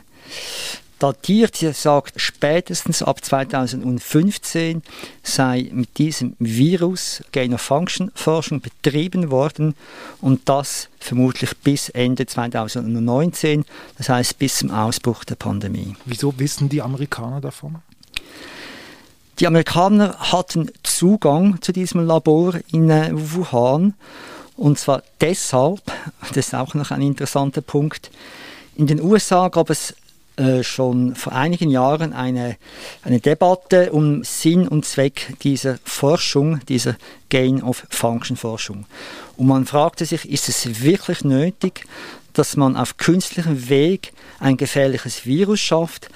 datiert. 1.03 1.57
Sie 1.57 1.72
sagt, 1.74 2.13
spätestens 2.19 3.03
ab 3.03 3.24
2015 3.24 4.81
sei 5.22 5.69
mit 5.74 5.98
diesem 5.98 6.36
Virus 6.39 7.22
Gain-of-Function-Forschung 7.33 8.62
betrieben 8.62 9.29
worden 9.29 9.75
und 10.22 10.48
das 10.48 10.88
vermutlich 11.00 11.57
bis 11.57 11.89
Ende 11.89 12.25
2019, 12.25 13.65
das 13.98 14.07
heißt 14.10 14.39
bis 14.39 14.60
zum 14.60 14.72
Ausbruch 14.72 15.25
der 15.25 15.36
Pandemie. 15.36 15.95
Wieso 16.05 16.33
wissen 16.39 16.69
die 16.69 16.81
Amerikaner 16.81 17.41
davon? 17.41 17.75
Die 19.39 19.48
Amerikaner 19.48 20.15
hatten 20.31 20.72
Zugang 20.83 21.62
zu 21.62 21.74
diesem 21.74 22.05
Labor 22.05 22.53
in 22.72 22.89
äh, 22.89 23.10
Wuhan 23.12 23.93
und 24.55 24.79
zwar 24.79 25.03
deshalb, 25.19 25.81
das 26.29 26.48
ist 26.48 26.55
auch 26.55 26.74
noch 26.75 26.91
ein 26.91 27.01
interessanter 27.01 27.62
Punkt, 27.62 28.10
in 28.75 28.88
den 28.88 29.01
USA 29.01 29.50
gab 29.50 29.69
es 29.69 29.93
äh, 30.36 30.63
schon 30.63 31.16
vor 31.16 31.34
einigen 31.34 31.70
Jahren 31.70 32.13
eine, 32.13 32.58
eine 33.04 33.20
Debatte 33.20 33.92
um 33.92 34.24
Sinn 34.24 34.68
und 34.68 34.86
Zweck 34.86 35.36
dieser 35.44 35.78
Forschung, 35.84 36.60
dieser 36.68 36.96
Gain-of-Function-Forschung. 37.30 38.86
Und 39.38 39.48
man 39.48 39.66
fragte 39.66 40.06
sich, 40.06 40.28
ist 40.28 40.50
es 40.50 40.82
wirklich 40.82 41.24
nötig, 41.24 41.86
dass 42.34 42.58
man 42.58 42.75
auf 42.75 42.98
künstlichem 42.98 43.70
Weg 43.70 44.12
ein 44.40 44.58
gefährliches 44.58 45.25
Virus 45.25 45.60
schafft, 45.60 46.10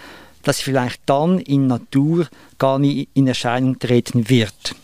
das 0.43 0.61
vielleicht 0.61 1.01
dann 1.05 1.39
in 1.39 1.67
Natur 1.67 2.27
gar 2.57 2.79
nie 2.79 3.07
in 3.13 3.27
Erscheinung 3.27 3.77
treten 3.77 4.29
wird. 4.29 4.75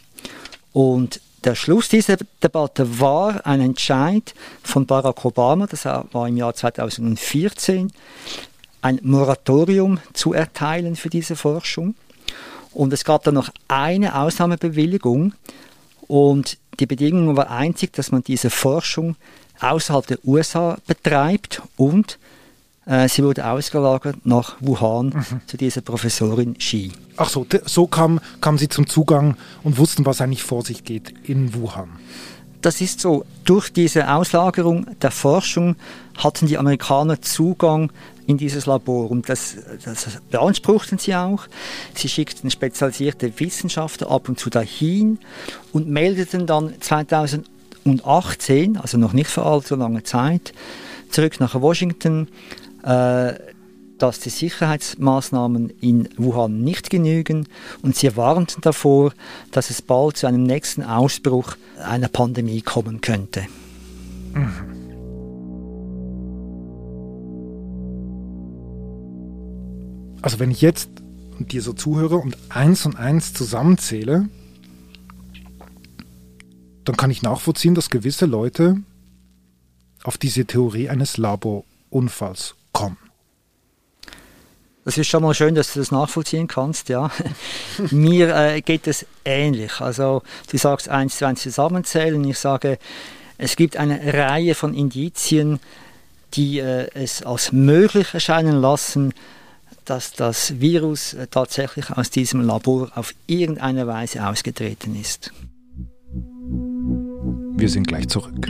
Und 0.74 1.20
der 1.44 1.56
Schluss 1.56 1.90
dieser 1.90 2.18
Debatte 2.42 3.00
war 3.00 3.46
ein 3.46 3.62
Entscheid 3.62 4.34
von 4.64 4.86
Barack 4.86 5.26
Obama, 5.26 5.68
das 5.68 5.86
war 5.86 6.28
im 6.28 6.38
Jahr 6.38 6.54
2014, 6.54 7.92
ein 8.84 9.00
Moratorium 9.02 10.00
zu 10.14 10.34
erteilen 10.34 10.96
für 10.96 11.10
diese 11.10 11.36
Forschung. 11.36 11.96
Und 12.72 12.94
es 12.94 13.04
gab 13.06 13.24
dann 13.24 13.36
noch 13.36 13.50
eine 13.68 14.16
Ausnahmebewilligung. 14.16 15.34
Und 16.08 16.58
die 16.80 16.86
Bedingung 16.86 17.36
war 17.36 17.50
einzig, 17.50 17.94
dass 17.94 18.12
man 18.12 18.24
diese 18.24 18.50
Forschung 18.50 19.16
außerhalb 19.60 20.06
der 20.08 20.18
USA 20.26 20.78
betreibt 20.88 21.62
und 21.78 22.20
äh, 22.86 23.08
sie 23.08 23.24
wurde 23.24 23.46
ausgelagert 23.48 24.26
nach 24.26 24.58
Wuhan 24.60 25.08
mhm. 25.08 25.42
zu 25.46 25.56
dieser 25.56 25.82
Professorin 25.82 26.58
Xi. 26.58 26.92
Ach 27.16 27.30
so, 27.30 27.46
so 27.66 27.88
kam, 27.88 28.20
kam 28.42 28.58
sie 28.58 28.68
zum 28.68 28.88
Zugang 28.88 29.38
und 29.64 29.78
wussten, 29.78 30.06
was 30.06 30.20
eigentlich 30.20 30.44
vor 30.44 30.66
sich 30.66 30.84
geht 30.84 31.14
in 31.24 31.54
Wuhan. 31.54 31.90
Das 32.64 32.80
ist 32.80 33.02
so. 33.02 33.26
Durch 33.44 33.74
diese 33.74 34.10
Auslagerung 34.10 34.88
der 35.02 35.12
Forschung 35.12 35.76
hatten 36.18 36.48
die 36.48 36.58
Amerikaner 36.58 37.22
Zugang 37.22 37.92
in 38.26 38.38
dieses 38.38 38.66
Labor 38.66 39.12
und 39.12 39.28
das, 39.28 39.58
das 39.84 40.08
beanspruchten 40.32 40.98
sie 40.98 41.14
auch. 41.14 41.46
Sie 41.94 42.08
schickten 42.08 42.50
spezialisierte 42.50 43.38
Wissenschaftler 43.38 44.10
ab 44.10 44.30
und 44.30 44.40
zu 44.40 44.50
dahin 44.50 45.20
und 45.74 45.90
meldeten 45.90 46.48
dann 46.48 46.74
2018, 46.80 48.78
also 48.78 48.98
noch 48.98 49.12
nicht 49.12 49.30
vor 49.30 49.46
allzu 49.46 49.76
langer 49.76 50.06
Zeit, 50.06 50.54
zurück 51.10 51.42
nach 51.42 51.60
Washington, 51.60 52.30
äh, 52.86 53.34
dass 54.04 54.20
die 54.20 54.30
Sicherheitsmaßnahmen 54.30 55.70
in 55.80 56.10
Wuhan 56.18 56.60
nicht 56.62 56.90
genügen 56.90 57.48
und 57.84 57.96
sie 57.96 58.18
warnten 58.18 58.60
davor, 58.60 59.14
dass 59.52 59.70
es 59.70 59.82
bald 59.82 60.18
zu 60.18 60.28
einem 60.28 60.44
nächsten 60.44 60.84
Ausbruch 60.84 61.56
einer 61.82 62.10
Pandemie 62.10 62.62
kommen 62.62 63.00
könnte. 63.00 63.46
Mhm. 64.34 64.52
Also 70.22 70.40
wenn 70.40 70.52
ich 70.52 70.60
jetzt 70.60 70.90
dir 71.40 71.62
so 71.62 71.72
zuhöre 71.72 72.18
und 72.18 72.38
eins 72.50 72.86
und 72.86 72.98
eins 72.98 73.34
zusammenzähle, 73.34 74.28
dann 76.84 76.98
kann 76.98 77.10
ich 77.10 77.22
nachvollziehen, 77.22 77.74
dass 77.74 77.90
gewisse 77.90 78.26
Leute 78.26 78.82
auf 80.04 80.18
diese 80.18 80.44
Theorie 80.44 80.90
eines 80.90 81.16
Laborunfalls 81.16 82.56
kommen. 82.74 82.98
Das 84.86 84.98
ist 84.98 85.08
schon 85.08 85.24
mal 85.24 85.34
schön, 85.34 85.56
dass 85.56 85.74
du 85.74 85.80
das 85.80 85.92
nachvollziehen 85.92 86.48
kannst, 86.48 86.90
ja. 86.90 87.10
Mir 87.92 88.36
äh, 88.36 88.62
geht 88.62 88.88
es 88.88 89.06
ähnlich. 89.24 89.80
Also 89.80 90.24
du 90.52 90.58
sagst 90.58 90.90
eins 90.90 91.18
zu 91.18 91.26
eins 91.26 91.42
zusammenzählen. 91.42 92.22
Ich 92.26 92.38
sage, 92.38 92.78
es 93.38 93.56
gibt 93.56 93.78
eine 93.78 94.14
Reihe 94.14 94.56
von 94.56 94.74
Indizien, 94.74 95.60
die 96.34 96.60
äh, 96.60 96.90
es 96.94 97.24
als 97.24 97.52
möglich 97.52 98.14
erscheinen 98.14 98.60
lassen, 98.60 99.14
dass 99.86 100.14
das 100.14 100.60
Virus 100.60 101.14
äh, 101.14 101.28
tatsächlich 101.28 101.90
aus 101.92 102.10
diesem 102.10 102.42
Labor 102.42 102.92
auf 102.96 103.14
irgendeine 103.28 103.88
Weise 103.88 104.28
ausgetreten 104.28 105.00
ist. 105.00 105.32
Wir 107.56 107.70
sind 107.70 107.88
gleich 107.88 108.08
zurück. 108.10 108.50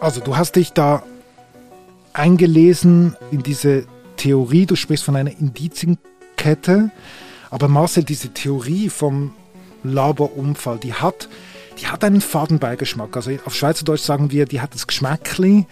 Also 0.00 0.22
du 0.22 0.36
hast 0.36 0.56
dich 0.56 0.72
da 0.72 1.02
eingelesen 2.14 3.16
in 3.30 3.42
diese 3.42 3.86
Theorie, 4.16 4.64
du 4.64 4.74
sprichst 4.74 5.04
von 5.04 5.14
einer 5.14 5.30
Indizienkette, 5.30 6.90
aber 7.50 7.68
Marcel, 7.68 8.04
diese 8.04 8.30
Theorie 8.30 8.88
vom 8.88 9.34
Laberunfall, 9.84 10.78
die 10.78 10.94
hat, 10.94 11.28
die 11.80 11.86
hat 11.86 12.02
einen 12.02 12.22
Fadenbeigeschmack. 12.22 13.14
Also 13.14 13.30
auf 13.44 13.54
Schweizerdeutsch 13.54 14.02
sagen 14.02 14.30
wir, 14.30 14.46
die 14.46 14.62
hat 14.62 14.74
das 14.74 14.86
Geschmackli, 14.86 15.66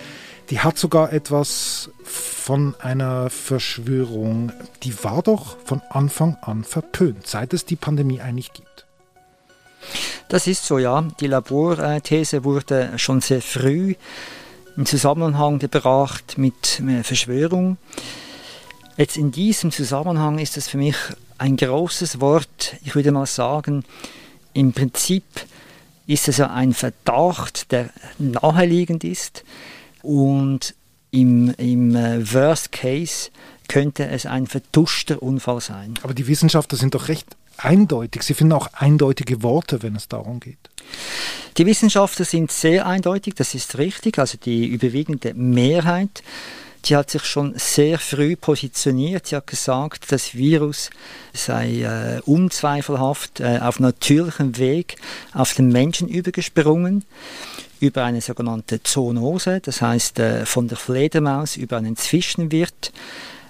die 0.50 0.60
hat 0.60 0.76
sogar 0.76 1.12
etwas 1.12 1.90
von 2.04 2.74
einer 2.80 3.30
Verschwörung. 3.30 4.52
Die 4.82 5.04
war 5.04 5.22
doch 5.22 5.56
von 5.64 5.80
Anfang 5.90 6.36
an 6.42 6.64
verpönt, 6.64 7.26
seit 7.26 7.54
es 7.54 7.64
die 7.64 7.76
Pandemie 7.76 8.20
eigentlich 8.20 8.52
gibt. 8.52 8.67
Das 10.28 10.46
ist 10.46 10.66
so, 10.66 10.78
ja. 10.78 11.02
Die 11.20 11.26
Laborthese 11.26 12.44
wurde 12.44 12.98
schon 12.98 13.22
sehr 13.22 13.40
früh 13.40 13.94
im 14.76 14.84
Zusammenhang 14.84 15.58
gebracht 15.58 16.36
mit 16.36 16.82
Verschwörung. 17.02 17.78
Jetzt 18.98 19.16
in 19.16 19.30
diesem 19.30 19.70
Zusammenhang 19.70 20.38
ist 20.38 20.58
es 20.58 20.68
für 20.68 20.76
mich 20.76 20.96
ein 21.38 21.56
großes 21.56 22.20
Wort. 22.20 22.76
Ich 22.84 22.94
würde 22.94 23.10
mal 23.10 23.24
sagen, 23.24 23.84
im 24.52 24.74
Prinzip 24.74 25.24
ist 26.06 26.28
es 26.28 26.36
ja 26.36 26.50
ein 26.50 26.74
Verdacht, 26.74 27.72
der 27.72 27.88
naheliegend 28.18 29.04
ist. 29.04 29.44
Und 30.02 30.74
im, 31.10 31.54
im 31.56 31.96
äh, 31.96 32.34
Worst 32.34 32.72
Case 32.72 33.30
könnte 33.66 34.06
es 34.08 34.26
ein 34.26 34.46
vertuschter 34.46 35.22
Unfall 35.22 35.62
sein. 35.62 35.94
Aber 36.02 36.12
die 36.12 36.26
Wissenschaftler 36.26 36.76
sind 36.76 36.94
doch 36.94 37.08
recht 37.08 37.34
eindeutig. 37.58 38.22
Sie 38.22 38.34
finden 38.34 38.54
auch 38.54 38.68
eindeutige 38.72 39.42
Worte, 39.42 39.82
wenn 39.82 39.96
es 39.96 40.08
darum 40.08 40.40
geht. 40.40 40.58
Die 41.56 41.66
Wissenschaftler 41.66 42.24
sind 42.24 42.52
sehr 42.52 42.86
eindeutig, 42.86 43.34
das 43.34 43.54
ist 43.54 43.78
richtig. 43.78 44.18
Also 44.18 44.38
die 44.38 44.66
überwiegende 44.66 45.34
Mehrheit, 45.34 46.22
die 46.84 46.96
hat 46.96 47.10
sich 47.10 47.24
schon 47.24 47.54
sehr 47.56 47.98
früh 47.98 48.36
positioniert. 48.36 49.26
Sie 49.26 49.36
hat 49.36 49.46
gesagt, 49.46 50.10
das 50.12 50.34
Virus 50.34 50.90
sei 51.32 51.82
äh, 51.82 52.20
unzweifelhaft 52.24 53.40
äh, 53.40 53.58
auf 53.60 53.80
natürlichem 53.80 54.56
Weg 54.58 54.96
auf 55.34 55.54
den 55.54 55.68
Menschen 55.68 56.08
übergesprungen 56.08 57.04
über 57.80 58.04
eine 58.04 58.20
sogenannte 58.20 58.82
Zoonose, 58.82 59.60
das 59.60 59.82
heißt 59.82 60.18
äh, 60.18 60.46
von 60.46 60.68
der 60.68 60.76
Fledermaus 60.76 61.56
über 61.56 61.76
einen 61.76 61.96
Zwischenwirt. 61.96 62.92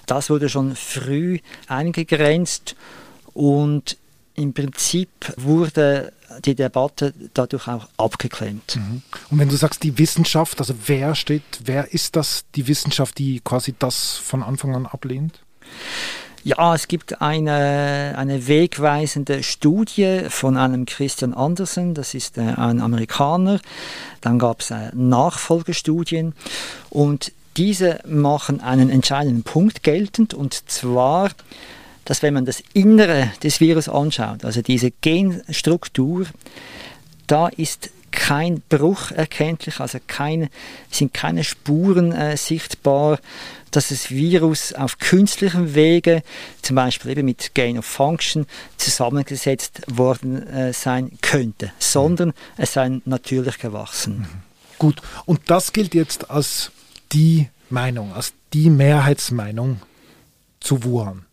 Das 0.07 0.31
wurde 0.31 0.49
schon 0.49 0.75
früh 0.75 1.39
eingegrenzt 1.67 2.75
und 3.39 3.97
im 4.35 4.53
Prinzip 4.53 5.11
wurde 5.37 6.13
die 6.45 6.57
Debatte 6.57 7.15
dadurch 7.35 7.69
auch 7.69 7.89
abgeklemmt. 7.97 8.77
Mhm. 8.77 9.03
Und 9.31 9.39
wenn 9.39 9.49
du 9.49 9.55
sagst, 9.55 9.85
die 9.85 9.97
Wissenschaft, 9.97 10.59
also 10.59 10.75
wer 10.87 11.15
steht, 11.15 11.45
wer 11.65 11.93
ist 11.93 12.17
das, 12.17 12.45
die 12.57 12.67
Wissenschaft, 12.67 13.17
die 13.19 13.41
quasi 13.41 13.77
das 13.79 14.17
von 14.17 14.43
Anfang 14.43 14.75
an 14.75 14.87
ablehnt? 14.87 15.41
Ja, 16.43 16.75
es 16.75 16.89
gibt 16.89 17.23
eine, 17.23 18.15
eine 18.17 18.49
wegweisende 18.49 19.45
Studie 19.45 20.23
von 20.29 20.57
einem 20.57 20.85
Christian 20.85 21.33
Andersen, 21.33 21.95
das 21.95 22.15
ist 22.15 22.39
äh, 22.39 22.41
ein 22.41 22.81
Amerikaner. 22.81 23.61
Dann 24.21 24.41
gab 24.41 24.63
es 24.63 24.73
äh, 24.73 24.91
Nachfolgestudien 24.95 26.35
und 26.91 27.33
diese 27.57 28.01
machen 28.05 28.61
einen 28.61 28.91
entscheidenden 28.91 29.45
Punkt 29.45 29.85
geltend 29.85 30.35
und 30.35 30.69
zwar 30.69 31.31
dass 32.09 32.23
wenn 32.23 32.33
man 32.33 32.47
das 32.47 32.63
Innere 32.73 33.31
des 33.43 33.61
Virus 33.61 33.87
anschaut, 33.87 34.43
also 34.43 34.63
diese 34.63 34.91
Genstruktur, 34.91 36.25
da 37.27 37.49
ist 37.49 37.91
kein 38.11 38.63
Bruch 38.71 39.11
erkenntlich, 39.11 39.79
also 39.79 39.99
keine, 40.07 40.49
sind 40.91 41.13
keine 41.13 41.45
Spuren 41.45 42.13
äh, 42.13 42.39
sichtbar, 42.39 43.19
dass 43.73 43.89
das 43.89 44.09
Virus 44.11 44.73
auf 44.73 44.99
künstlichem 44.99 45.75
Wege, 45.75 46.23
zum 46.63 46.77
Beispiel 46.77 47.11
eben 47.11 47.27
mit 47.27 47.55
Gain 47.55 47.77
of 47.77 47.85
Function, 47.85 48.47
zusammengesetzt 48.79 49.83
worden 49.95 50.49
äh, 50.49 50.73
sein 50.73 51.13
könnte, 51.21 51.73
sondern 51.79 52.33
es 52.57 52.73
sei 52.73 53.03
natürlich 53.05 53.59
gewachsen. 53.59 54.21
Mhm. 54.21 54.27
Gut, 54.79 55.03
und 55.27 55.41
das 55.51 55.75
gilt 55.75 55.95
jetzt 55.95 56.31
als 56.31 56.71
die 57.13 57.51
Meinung, 57.69 58.15
als 58.15 58.33
die 58.55 58.71
Mehrheitsmeinung 58.71 59.83
zu 60.61 60.83
Wuhan. 60.85 61.28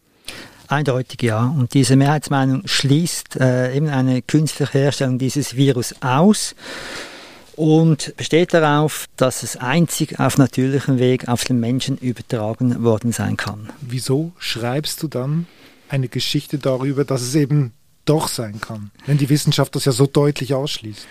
Eindeutig 0.68 1.22
ja. 1.22 1.46
Und 1.46 1.74
diese 1.74 1.96
Mehrheitsmeinung 1.96 2.64
schließt 2.66 3.38
äh, 3.40 3.76
eben 3.76 3.90
eine 3.90 4.22
künstliche 4.22 4.74
Herstellung 4.74 5.18
dieses 5.18 5.56
Virus 5.56 5.96
aus 6.02 6.56
und 7.56 8.14
besteht 8.18 8.54
darauf, 8.54 9.06
dass 9.16 9.44
es 9.44 9.58
einzig 9.58 10.20
auf 10.20 10.38
natürlichem 10.38 11.00
Weg 11.00 11.28
auf 11.28 11.44
den 11.44 11.60
Menschen 11.60 11.98
übertragen 11.98 12.84
worden 12.84 13.12
sein 13.12 13.38
kann. 13.38 13.70
Wieso 13.82 14.34
schreibst 14.40 15.02
du 15.04 15.08
dann 15.08 15.48
eine 15.88 16.10
Geschichte 16.10 16.58
darüber, 16.58 17.06
dass 17.06 17.22
es 17.22 17.36
eben 17.36 17.74
doch 18.06 18.28
sein 18.28 18.60
kann, 18.62 18.92
wenn 19.06 19.18
die 19.18 19.30
Wissenschaft 19.30 19.76
das 19.76 19.86
ja 19.86 19.92
so 19.92 20.06
deutlich 20.06 20.54
ausschließt? 20.54 21.08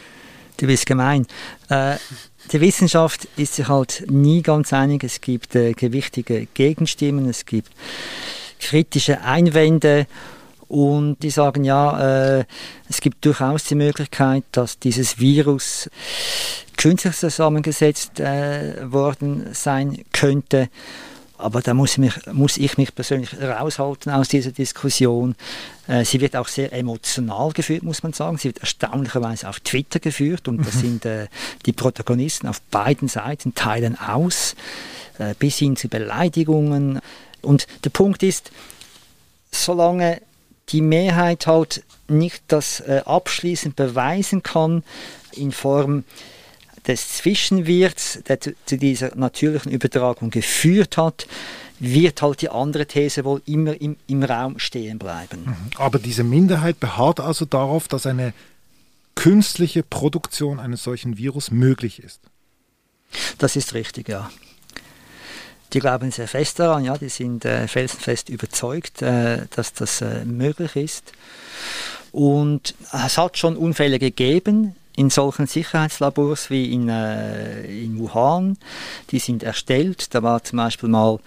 Du 0.56 0.66
bist 0.66 0.86
gemein. 0.86 1.26
Äh, 1.68 1.96
die 2.52 2.60
Wissenschaft 2.60 3.26
ist 3.36 3.54
sich 3.54 3.66
halt 3.66 4.04
nie 4.08 4.42
ganz 4.42 4.72
einig. 4.72 5.02
Es 5.02 5.20
gibt 5.20 5.56
äh, 5.56 5.72
gewichtige 5.72 6.46
Gegenstimmen, 6.54 7.28
es 7.28 7.44
gibt 7.44 7.72
kritische 8.58 9.20
Einwände 9.20 10.06
Und 10.68 11.18
die 11.22 11.30
sagen, 11.30 11.64
ja, 11.64 12.38
äh, 12.38 12.44
es 12.88 13.00
gibt 13.00 13.24
durchaus 13.24 13.64
die 13.64 13.74
Möglichkeit, 13.74 14.44
dass 14.52 14.78
dieses 14.78 15.18
Virus 15.18 15.88
künstlich 16.76 17.14
zusammengesetzt 17.16 18.18
äh, 18.18 18.90
worden 18.90 19.46
sein 19.52 20.04
könnte. 20.12 20.68
Aber 21.36 21.60
da 21.60 21.74
muss 21.74 21.92
ich, 21.92 21.98
mich, 21.98 22.14
muss 22.32 22.56
ich 22.56 22.78
mich 22.78 22.94
persönlich 22.94 23.40
raushalten 23.40 24.10
aus 24.12 24.28
dieser 24.28 24.52
Diskussion. 24.52 25.34
Äh, 25.86 26.04
sie 26.04 26.20
wird 26.20 26.34
auch 26.34 26.48
sehr 26.48 26.72
emotional 26.72 27.52
geführt, 27.52 27.82
muss 27.82 28.02
man 28.02 28.12
sagen. 28.12 28.38
Sie 28.38 28.48
wird 28.48 28.58
erstaunlicherweise 28.58 29.48
auf 29.48 29.60
Twitter 29.60 30.00
geführt 30.00 30.48
und 30.48 30.58
mhm. 30.58 30.64
sind 30.64 31.04
äh, 31.04 31.26
die 31.66 31.72
Protagonisten 31.72 32.48
auf 32.48 32.60
beiden 32.62 33.08
Seiten 33.08 33.54
teilen 33.54 33.98
aus, 33.98 34.56
äh, 35.18 35.34
bis 35.38 35.58
hin 35.58 35.76
zu 35.76 35.88
Beleidigungen. 35.88 37.00
Und 37.44 37.66
der 37.85 37.90
Punkt 37.90 38.22
ist, 38.22 38.50
solange 39.50 40.20
die 40.70 40.80
Mehrheit 40.80 41.46
halt 41.46 41.83
nicht 42.09 42.42
das 42.48 42.80
äh, 42.80 43.02
abschließend 43.04 43.76
beweisen 43.76 44.42
kann 44.42 44.83
in 45.33 45.52
Form 45.52 46.04
des 46.87 47.09
Zwischenwirts, 47.16 48.20
der 48.28 48.40
zu 48.40 48.54
dieser 48.76 49.14
natürlichen 49.16 49.72
Übertragung 49.72 50.30
geführt 50.30 50.96
hat, 50.96 51.26
wird 51.80 52.22
halt 52.22 52.42
die 52.42 52.50
andere 52.50 52.87
These 52.87 53.24
wohl 53.24 53.42
immer 53.46 53.80
im, 53.80 53.96
im 54.07 54.22
Raum 54.22 54.59
stehen 54.59 54.98
bleiben. 54.98 55.44
Mhm. 55.44 55.57
Aber 55.76 55.98
diese 55.98 56.24
Minderheit 56.24 56.80
beharrt 56.80 57.20
also 57.20 57.44
darauf, 57.44 57.88
dass 57.88 58.07
eine 58.07 58.33
künstliche 59.14 59.83
Produktion 59.83 60.61
eines 60.61 60.83
solchen 60.83 61.16
Virus 61.18 61.50
möglich 61.50 62.02
ist. 62.02 62.20
Das 63.38 63.57
ist 63.57 63.74
richtig, 63.74 64.09
ja. 64.09 64.30
Die 65.74 65.80
glauben 65.80 66.12
sehr 66.12 66.28
fest 66.28 66.60
daran, 66.60 66.84
ja, 66.84 66.96
die 66.96 67.08
sind 67.08 67.44
äh, 67.44 67.66
felsenfest 67.66 68.28
überzeugt, 68.28 69.02
äh, 69.02 69.46
dass 69.56 69.72
das 69.72 70.00
äh, 70.00 70.24
möglich 70.24 70.76
ist. 70.76 71.12
Und 72.12 72.76
es 72.92 73.18
hat 73.18 73.37
schon 73.38 73.56
Unfälle 73.56 73.98
gegeben 73.98 74.76
in 74.94 75.10
solchen 75.10 75.48
Sicherheitslabors 75.48 76.48
wie 76.50 76.72
in, 76.72 76.88
äh, 76.88 77.64
in 77.64 77.98
Wuhan. 77.98 78.56
Die 79.10 79.18
sind 79.18 79.42
erstellt. 79.42 80.14
Da 80.14 80.22
war 80.22 80.44
zum 80.44 80.58
Beispiel 80.58 80.88
mal 80.88 81.18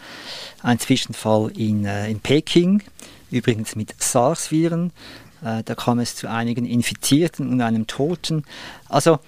ein 0.63 0.79
Zwischenfall 0.79 1.51
in, 1.57 1.83
äh, 1.83 2.09
in 2.09 2.21
Peking, 2.21 2.81
übrigens 3.29 3.75
mit 3.75 4.01
SARS-Viren. 4.01 4.93
Äh, 5.43 5.63
da 5.63 5.75
kam 5.75 5.99
es 5.99 6.15
zu 6.15 6.29
einigen 6.29 6.65
Infizierten 6.65 7.49
und 7.49 7.59
einem 7.59 7.85
Toten. 7.85 8.45
Also 8.87 9.19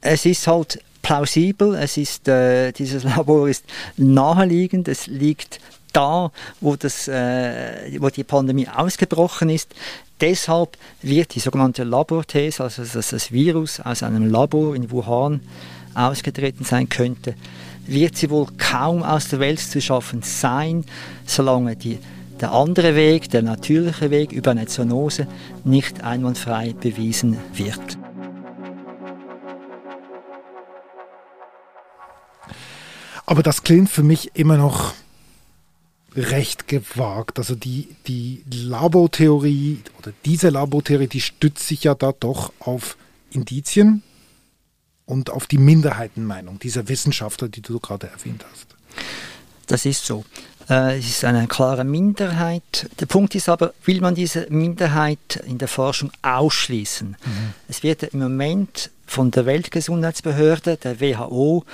es 0.00 0.26
ist 0.26 0.48
halt 0.48 0.80
plausibel, 1.08 1.74
es 1.74 1.96
ist, 1.96 2.28
äh, 2.28 2.70
dieses 2.70 3.02
Labor 3.16 3.48
ist 3.48 3.64
naheliegend, 3.96 4.88
es 4.88 5.06
liegt 5.06 5.58
da, 5.94 6.30
wo, 6.60 6.76
das, 6.76 7.08
äh, 7.08 7.98
wo 7.98 8.10
die 8.10 8.24
Pandemie 8.24 8.68
ausgebrochen 8.68 9.48
ist. 9.48 9.74
Deshalb 10.20 10.76
wird 11.00 11.34
die 11.34 11.40
sogenannte 11.40 11.84
Laborthese, 11.84 12.62
also 12.62 12.82
dass 12.84 13.08
das 13.08 13.32
Virus 13.32 13.80
aus 13.80 14.02
einem 14.02 14.30
Labor 14.30 14.76
in 14.76 14.90
Wuhan 14.90 15.40
ausgetreten 15.94 16.66
sein 16.66 16.90
könnte, 16.90 17.36
wird 17.86 18.16
sie 18.18 18.28
wohl 18.28 18.48
kaum 18.58 19.02
aus 19.02 19.28
der 19.28 19.40
Welt 19.40 19.60
zu 19.60 19.80
schaffen 19.80 20.20
sein, 20.22 20.84
solange 21.24 21.74
die, 21.74 21.98
der 22.38 22.52
andere 22.52 22.94
Weg, 22.96 23.30
der 23.30 23.40
natürliche 23.40 24.10
Weg 24.10 24.30
über 24.32 24.50
eine 24.50 24.66
Zoonose 24.66 25.26
nicht 25.64 26.04
einwandfrei 26.04 26.74
bewiesen 26.78 27.38
wird. 27.54 27.96
Aber 33.28 33.42
das 33.42 33.62
klingt 33.62 33.90
für 33.90 34.02
mich 34.02 34.30
immer 34.36 34.56
noch 34.56 34.94
recht 36.16 36.66
gewagt. 36.66 37.38
Also 37.38 37.54
die, 37.56 37.94
die 38.06 38.42
Labortheorie 38.50 39.82
oder 39.98 40.14
diese 40.24 40.48
Labortheorie, 40.48 41.08
die 41.08 41.20
stützt 41.20 41.68
sich 41.68 41.84
ja 41.84 41.94
da 41.94 42.12
doch 42.12 42.54
auf 42.58 42.96
Indizien 43.30 44.02
und 45.04 45.28
auf 45.28 45.46
die 45.46 45.58
Minderheitenmeinung 45.58 46.58
dieser 46.58 46.88
Wissenschaftler, 46.88 47.50
die 47.50 47.60
du 47.60 47.78
gerade 47.80 48.06
erwähnt 48.08 48.46
hast. 48.50 48.68
Das 49.66 49.84
ist 49.84 50.06
so. 50.06 50.24
Äh, 50.68 50.98
es 50.98 51.08
ist 51.08 51.24
eine 51.24 51.46
klare 51.46 51.84
Minderheit. 51.84 52.88
Der 53.00 53.06
Punkt 53.06 53.34
ist 53.34 53.48
aber, 53.48 53.72
will 53.84 54.00
man 54.00 54.14
diese 54.14 54.46
Minderheit 54.50 55.42
in 55.46 55.58
der 55.58 55.68
Forschung 55.68 56.10
ausschließen? 56.22 57.10
Mhm. 57.10 57.54
Es 57.68 57.82
wird 57.82 58.02
im 58.02 58.20
Moment 58.20 58.90
von 59.06 59.30
der 59.30 59.46
Weltgesundheitsbehörde, 59.46 60.76
der 60.76 61.00
WHO, 61.00 61.64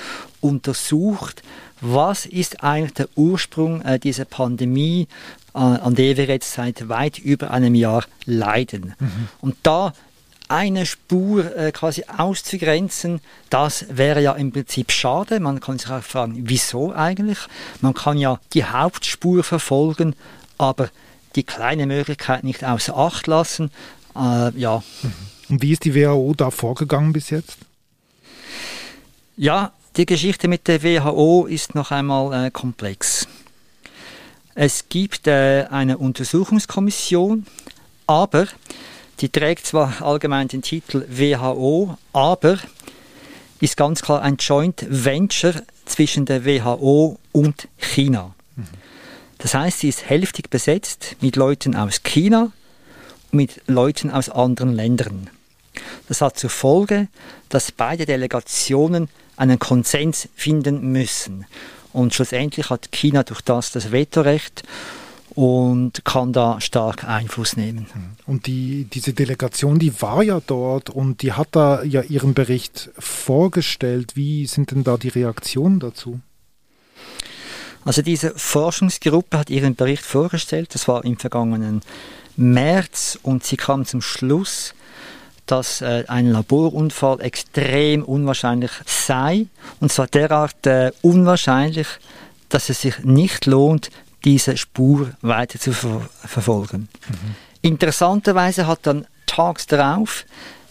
untersucht, 0.40 1.42
was 1.80 2.26
ist 2.26 2.62
eigentlich 2.62 2.94
der 2.94 3.08
Ursprung 3.16 3.82
äh, 3.82 3.98
dieser 3.98 4.24
Pandemie, 4.24 5.08
äh, 5.54 5.58
an 5.58 5.94
der 5.94 6.16
wir 6.16 6.26
jetzt 6.26 6.52
seit 6.52 6.88
weit 6.88 7.18
über 7.18 7.50
einem 7.50 7.74
Jahr 7.74 8.04
leiden. 8.24 8.94
Mhm. 8.98 9.28
Und 9.40 9.56
da 9.64 9.92
eine 10.48 10.86
Spur 10.86 11.56
äh, 11.56 11.72
quasi 11.72 12.04
auszugrenzen, 12.16 13.20
das 13.50 13.86
wäre 13.88 14.20
ja 14.20 14.32
im 14.32 14.52
Prinzip 14.52 14.92
schade. 14.92 15.40
Man 15.40 15.60
kann 15.60 15.78
sich 15.78 15.90
auch 15.90 16.02
fragen, 16.02 16.34
wieso 16.44 16.92
eigentlich? 16.92 17.38
Man 17.80 17.94
kann 17.94 18.18
ja 18.18 18.38
die 18.52 18.64
Hauptspur 18.64 19.42
verfolgen, 19.42 20.14
aber 20.58 20.90
die 21.34 21.42
kleine 21.42 21.86
Möglichkeit 21.86 22.44
nicht 22.44 22.64
außer 22.64 22.96
Acht 22.96 23.26
lassen. 23.26 23.70
Äh, 24.14 24.56
ja. 24.58 24.82
Mhm. 25.02 25.12
Und 25.48 25.62
wie 25.62 25.72
ist 25.72 25.84
die 25.84 25.94
WHO 25.94 26.34
da 26.36 26.50
vorgegangen 26.50 27.12
bis 27.12 27.30
jetzt? 27.30 27.58
Ja, 29.36 29.72
die 29.96 30.06
Geschichte 30.06 30.48
mit 30.48 30.68
der 30.68 30.82
WHO 30.82 31.46
ist 31.46 31.74
noch 31.74 31.90
einmal 31.90 32.46
äh, 32.46 32.50
komplex. 32.50 33.26
Es 34.54 34.88
gibt 34.88 35.26
äh, 35.26 35.66
eine 35.70 35.98
Untersuchungskommission, 35.98 37.46
aber 38.06 38.46
die 39.20 39.28
trägt 39.28 39.66
zwar 39.66 40.02
allgemein 40.02 40.48
den 40.48 40.62
Titel 40.62 41.06
WHO, 41.08 41.96
aber 42.12 42.58
ist 43.60 43.76
ganz 43.76 44.02
klar 44.02 44.22
ein 44.22 44.36
Joint 44.36 44.84
Venture 44.88 45.62
zwischen 45.86 46.26
der 46.26 46.44
WHO 46.44 47.18
und 47.32 47.68
China. 47.78 48.34
Mhm. 48.56 48.64
Das 49.38 49.54
heißt, 49.54 49.80
sie 49.80 49.88
ist 49.88 50.08
hälftig 50.08 50.50
besetzt 50.50 51.16
mit 51.20 51.36
Leuten 51.36 51.74
aus 51.74 52.02
China 52.02 52.52
und 53.30 53.36
mit 53.36 53.62
Leuten 53.66 54.10
aus 54.10 54.28
anderen 54.28 54.74
Ländern. 54.74 55.30
Das 56.08 56.20
hat 56.20 56.38
zur 56.38 56.50
Folge, 56.50 57.08
dass 57.48 57.72
beide 57.72 58.06
Delegationen 58.06 59.08
einen 59.36 59.58
Konsens 59.58 60.28
finden 60.34 60.92
müssen. 60.92 61.46
Und 61.92 62.14
schlussendlich 62.14 62.70
hat 62.70 62.90
China 62.92 63.22
durch 63.22 63.40
das 63.40 63.72
das 63.72 63.92
Vetorecht 63.92 64.62
und 65.34 66.04
kann 66.04 66.32
da 66.32 66.60
stark 66.60 67.04
Einfluss 67.04 67.56
nehmen. 67.56 67.86
Und 68.26 68.46
die, 68.46 68.84
diese 68.84 69.12
Delegation, 69.12 69.78
die 69.78 70.00
war 70.00 70.22
ja 70.22 70.40
dort 70.46 70.90
und 70.90 71.22
die 71.22 71.32
hat 71.32 71.48
da 71.52 71.82
ja 71.82 72.02
ihren 72.02 72.34
Bericht 72.34 72.90
vorgestellt. 72.98 74.12
Wie 74.14 74.46
sind 74.46 74.70
denn 74.70 74.84
da 74.84 74.96
die 74.96 75.08
Reaktionen 75.08 75.80
dazu? 75.80 76.20
Also 77.84 78.00
diese 78.00 78.32
Forschungsgruppe 78.36 79.38
hat 79.38 79.50
ihren 79.50 79.74
Bericht 79.74 80.04
vorgestellt, 80.04 80.74
das 80.74 80.88
war 80.88 81.04
im 81.04 81.18
vergangenen 81.18 81.82
März 82.36 83.18
und 83.22 83.44
sie 83.44 83.56
kam 83.56 83.84
zum 83.84 84.00
Schluss, 84.00 84.74
dass 85.46 85.82
äh, 85.82 86.04
ein 86.08 86.30
Laborunfall 86.30 87.20
extrem 87.20 88.02
unwahrscheinlich 88.02 88.70
sei. 88.86 89.46
Und 89.80 89.92
zwar 89.92 90.06
derart 90.06 90.66
äh, 90.66 90.92
unwahrscheinlich, 91.02 91.86
dass 92.48 92.70
es 92.70 92.80
sich 92.80 93.00
nicht 93.00 93.44
lohnt, 93.44 93.90
diese 94.24 94.56
Spur 94.56 95.12
weiter 95.20 95.58
zu 95.58 95.72
ver 95.72 96.02
verfolgen. 96.24 96.88
Mhm. 97.08 97.34
Interessanterweise 97.62 98.66
hat 98.66 98.80
dann 98.82 99.06
tags 99.26 99.66
darauf 99.66 100.24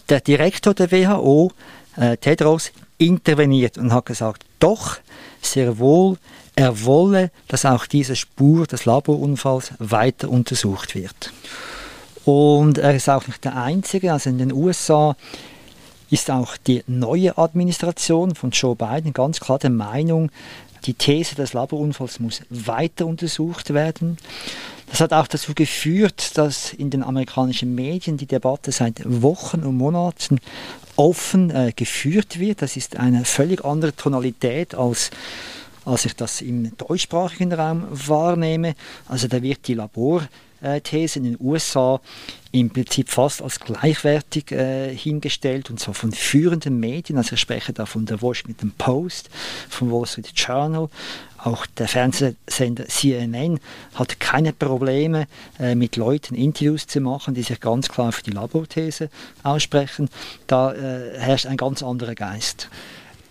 der 0.08 0.20
Direktor 0.20 0.74
der 0.74 0.90
WHO, 0.90 1.52
äh, 1.96 2.16
Tedros, 2.16 2.72
interveniert 2.98 3.78
und 3.78 3.92
hat 3.92 4.06
gesagt, 4.06 4.44
doch, 4.60 4.96
sehr 5.40 5.78
wohl, 5.78 6.16
er 6.56 6.84
wolle, 6.84 7.30
dass 7.48 7.64
auch 7.64 7.86
diese 7.86 8.16
Spur 8.16 8.66
des 8.66 8.84
Laborunfalls 8.84 9.72
weiter 9.78 10.28
untersucht 10.28 10.94
wird. 10.94 11.32
Und 12.24 12.78
er 12.78 12.94
ist 12.94 13.10
auch 13.10 13.26
nicht 13.26 13.44
der 13.44 13.56
Einzige. 13.56 14.12
Also 14.12 14.30
in 14.30 14.38
den 14.38 14.52
USA 14.52 15.16
ist 16.10 16.30
auch 16.30 16.56
die 16.56 16.84
neue 16.86 17.36
Administration 17.36 18.34
von 18.34 18.50
Joe 18.50 18.76
Biden 18.76 19.12
ganz 19.12 19.40
klar 19.40 19.58
der 19.58 19.70
Meinung, 19.70 20.30
die 20.84 20.94
These 20.94 21.34
des 21.34 21.52
Laborunfalls 21.52 22.20
muss 22.20 22.42
weiter 22.50 23.06
untersucht 23.06 23.72
werden. 23.72 24.18
Das 24.90 25.00
hat 25.00 25.12
auch 25.12 25.26
dazu 25.26 25.54
geführt, 25.54 26.36
dass 26.36 26.72
in 26.72 26.90
den 26.90 27.02
amerikanischen 27.02 27.74
Medien 27.74 28.16
die 28.16 28.26
Debatte 28.26 28.70
seit 28.70 29.00
Wochen 29.04 29.60
und 29.60 29.76
Monaten 29.76 30.38
offen 30.96 31.50
äh, 31.50 31.72
geführt 31.74 32.38
wird. 32.38 32.62
Das 32.62 32.76
ist 32.76 32.96
eine 32.96 33.24
völlig 33.24 33.64
andere 33.64 33.96
Tonalität 33.96 34.74
als 34.74 35.10
als 35.84 36.04
ich 36.04 36.16
das 36.16 36.40
im 36.40 36.76
deutschsprachigen 36.76 37.52
Raum 37.52 37.86
wahrnehme. 37.90 38.74
Also 39.08 39.28
da 39.28 39.42
wird 39.42 39.66
die 39.68 39.74
Laborthese 39.74 41.18
in 41.18 41.24
den 41.24 41.36
USA 41.40 42.00
im 42.52 42.70
Prinzip 42.70 43.08
fast 43.08 43.42
als 43.42 43.58
gleichwertig 43.58 44.52
äh, 44.52 44.94
hingestellt 44.94 45.70
und 45.70 45.80
zwar 45.80 45.94
von 45.94 46.12
führenden 46.12 46.78
Medien. 46.78 47.18
Also 47.18 47.34
ich 47.34 47.40
spreche 47.40 47.72
da 47.72 47.84
von 47.84 48.06
der 48.06 48.22
Washington 48.22 48.72
Post, 48.78 49.28
vom 49.68 49.90
Wall 49.90 50.06
Street 50.06 50.32
Journal, 50.34 50.88
auch 51.44 51.66
der 51.66 51.88
Fernsehsender 51.88 52.88
CNN 52.88 53.60
hat 53.94 54.18
keine 54.18 54.54
Probleme, 54.54 55.26
äh, 55.58 55.74
mit 55.74 55.96
Leuten 55.96 56.34
Interviews 56.34 56.86
zu 56.86 57.00
machen, 57.02 57.34
die 57.34 57.42
sich 57.42 57.60
ganz 57.60 57.88
klar 57.88 58.12
für 58.12 58.22
die 58.22 58.30
Laborthese 58.30 59.10
aussprechen. 59.42 60.08
Da 60.46 60.72
äh, 60.72 61.18
herrscht 61.18 61.44
ein 61.44 61.58
ganz 61.58 61.82
anderer 61.82 62.14
Geist. 62.14 62.70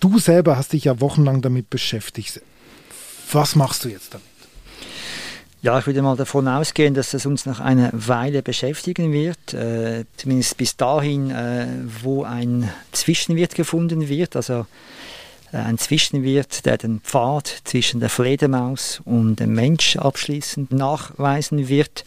Du 0.03 0.19
selber 0.19 0.57
hast 0.57 0.73
dich 0.73 0.83
ja 0.83 0.99
wochenlang 0.99 1.41
damit 1.41 1.69
beschäftigt. 1.69 2.41
Was 3.31 3.55
machst 3.55 3.85
du 3.85 3.87
jetzt 3.87 4.13
damit? 4.13 4.27
Ja, 5.61 5.79
ich 5.79 5.87
würde 5.87 6.01
mal 6.01 6.17
davon 6.17 6.45
ausgehen, 6.49 6.93
dass 6.93 7.13
es 7.13 7.25
uns 7.25 7.45
noch 7.45 7.61
eine 7.61 7.89
Weile 7.93 8.41
beschäftigen 8.43 9.13
wird, 9.13 9.53
äh, 9.53 10.03
zumindest 10.17 10.57
bis 10.57 10.75
dahin, 10.75 11.31
äh, 11.31 11.67
wo 12.01 12.25
ein 12.25 12.69
Zwischenwert 12.91 13.55
gefunden 13.55 14.09
wird, 14.09 14.35
also 14.35 14.65
äh, 15.53 15.57
ein 15.59 15.77
Zwischenwert, 15.77 16.65
der 16.65 16.77
den 16.77 16.99
Pfad 16.99 17.61
zwischen 17.63 18.01
der 18.01 18.09
Fledermaus 18.09 19.01
und 19.05 19.37
dem 19.37 19.53
Mensch 19.53 19.95
abschließend 19.95 20.73
nachweisen 20.73 21.69
wird. 21.69 22.03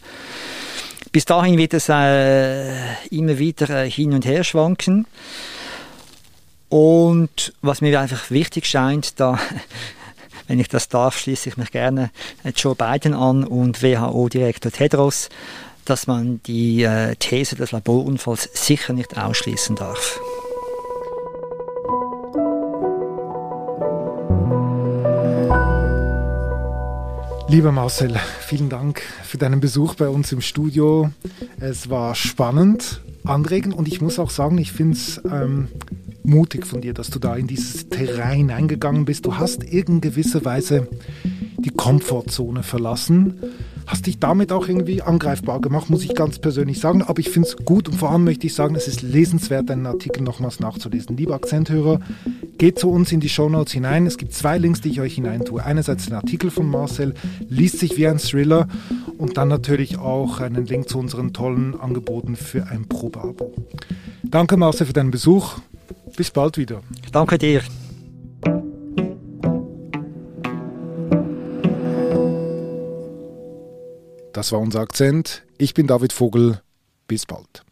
Bis 1.11 1.25
dahin 1.25 1.57
wird 1.57 1.73
es 1.73 1.89
äh, 1.89 2.75
immer 3.09 3.39
wieder 3.39 3.71
äh, 3.71 3.89
hin 3.89 4.13
und 4.13 4.23
her 4.23 4.43
schwanken. 4.43 5.07
Und 6.69 7.53
was 7.61 7.81
mir 7.81 7.99
einfach 7.99 8.29
wichtig 8.29 8.65
scheint, 8.65 9.19
da 9.19 9.39
wenn 10.47 10.59
ich 10.59 10.67
das 10.67 10.89
darf, 10.89 11.17
schließe 11.17 11.49
ich 11.49 11.57
mich 11.57 11.71
gerne 11.71 12.09
Joe 12.55 12.75
Biden 12.75 13.13
an 13.13 13.43
und 13.43 13.83
WHO-Direktor 13.83 14.71
Tedros, 14.71 15.29
dass 15.85 16.07
man 16.07 16.41
die 16.43 16.83
äh, 16.83 17.15
These 17.15 17.55
des 17.55 17.71
Laborunfalls 17.71 18.49
sicher 18.53 18.93
nicht 18.93 19.17
ausschließen 19.17 19.75
darf. 19.75 20.19
Lieber 27.49 27.71
Marcel, 27.71 28.19
vielen 28.41 28.67
Dank 28.67 29.01
für 29.23 29.37
deinen 29.37 29.61
Besuch 29.61 29.95
bei 29.95 30.09
uns 30.09 30.33
im 30.33 30.41
Studio. 30.41 31.11
Es 31.61 31.89
war 31.89 32.13
spannend, 32.13 32.99
anregend 33.23 33.73
und 33.73 33.87
ich 33.87 34.01
muss 34.01 34.19
auch 34.19 34.29
sagen, 34.29 34.57
ich 34.57 34.73
finde 34.73 34.97
es 34.97 35.21
ähm, 35.23 35.69
mutig 36.27 36.65
von 36.65 36.81
dir, 36.81 36.93
dass 36.93 37.09
du 37.09 37.19
da 37.19 37.35
in 37.35 37.47
dieses 37.47 37.89
Terrain 37.89 38.51
eingegangen 38.51 39.05
bist. 39.05 39.25
Du 39.25 39.37
hast 39.37 39.63
in 39.63 40.01
gewisser 40.01 40.45
Weise 40.45 40.87
die 41.57 41.69
Komfortzone 41.69 42.63
verlassen, 42.63 43.39
hast 43.87 44.05
dich 44.05 44.19
damit 44.19 44.51
auch 44.51 44.67
irgendwie 44.67 45.01
angreifbar 45.01 45.61
gemacht, 45.61 45.89
muss 45.89 46.03
ich 46.03 46.13
ganz 46.13 46.39
persönlich 46.39 46.79
sagen. 46.79 47.01
Aber 47.01 47.19
ich 47.19 47.29
finde 47.29 47.47
es 47.47 47.57
gut 47.57 47.87
und 47.87 47.95
vor 47.95 48.11
allem 48.11 48.25
möchte 48.25 48.45
ich 48.45 48.53
sagen, 48.53 48.75
es 48.75 48.87
ist 48.87 49.01
lesenswert, 49.01 49.69
deinen 49.69 49.85
Artikel 49.85 50.21
nochmals 50.21 50.59
nachzulesen. 50.59 51.17
Lieber 51.17 51.35
Akzenthörer, 51.35 51.99
geht 52.57 52.79
zu 52.79 52.89
uns 52.89 53.11
in 53.11 53.19
die 53.19 53.29
Shownotes 53.29 53.73
hinein. 53.73 54.05
Es 54.05 54.17
gibt 54.17 54.33
zwei 54.33 54.57
Links, 54.57 54.81
die 54.81 54.89
ich 54.89 55.01
euch 55.01 55.15
hineintue. 55.15 55.63
Einerseits 55.63 56.05
den 56.05 56.15
Artikel 56.15 56.51
von 56.51 56.69
Marcel, 56.69 57.13
liest 57.47 57.79
sich 57.79 57.97
wie 57.97 58.07
ein 58.07 58.19
Thriller 58.19 58.67
und 59.17 59.37
dann 59.37 59.47
natürlich 59.47 59.97
auch 59.97 60.41
einen 60.41 60.65
Link 60.65 60.89
zu 60.89 60.99
unseren 60.99 61.33
tollen 61.33 61.79
Angeboten 61.79 62.35
für 62.35 62.67
ein 62.67 62.87
Probeabo. 62.87 63.53
Danke 64.23 64.57
Marcel 64.57 64.85
für 64.85 64.93
deinen 64.93 65.11
Besuch. 65.11 65.59
Bis 66.17 66.31
bald 66.31 66.57
wieder. 66.57 66.81
Danke 67.11 67.37
dir. 67.37 67.61
Das 74.33 74.51
war 74.51 74.59
unser 74.59 74.79
Akzent. 74.79 75.43
Ich 75.59 75.75
bin 75.75 75.85
David 75.85 76.13
Vogel. 76.13 76.61
Bis 77.07 77.27
bald. 77.27 77.66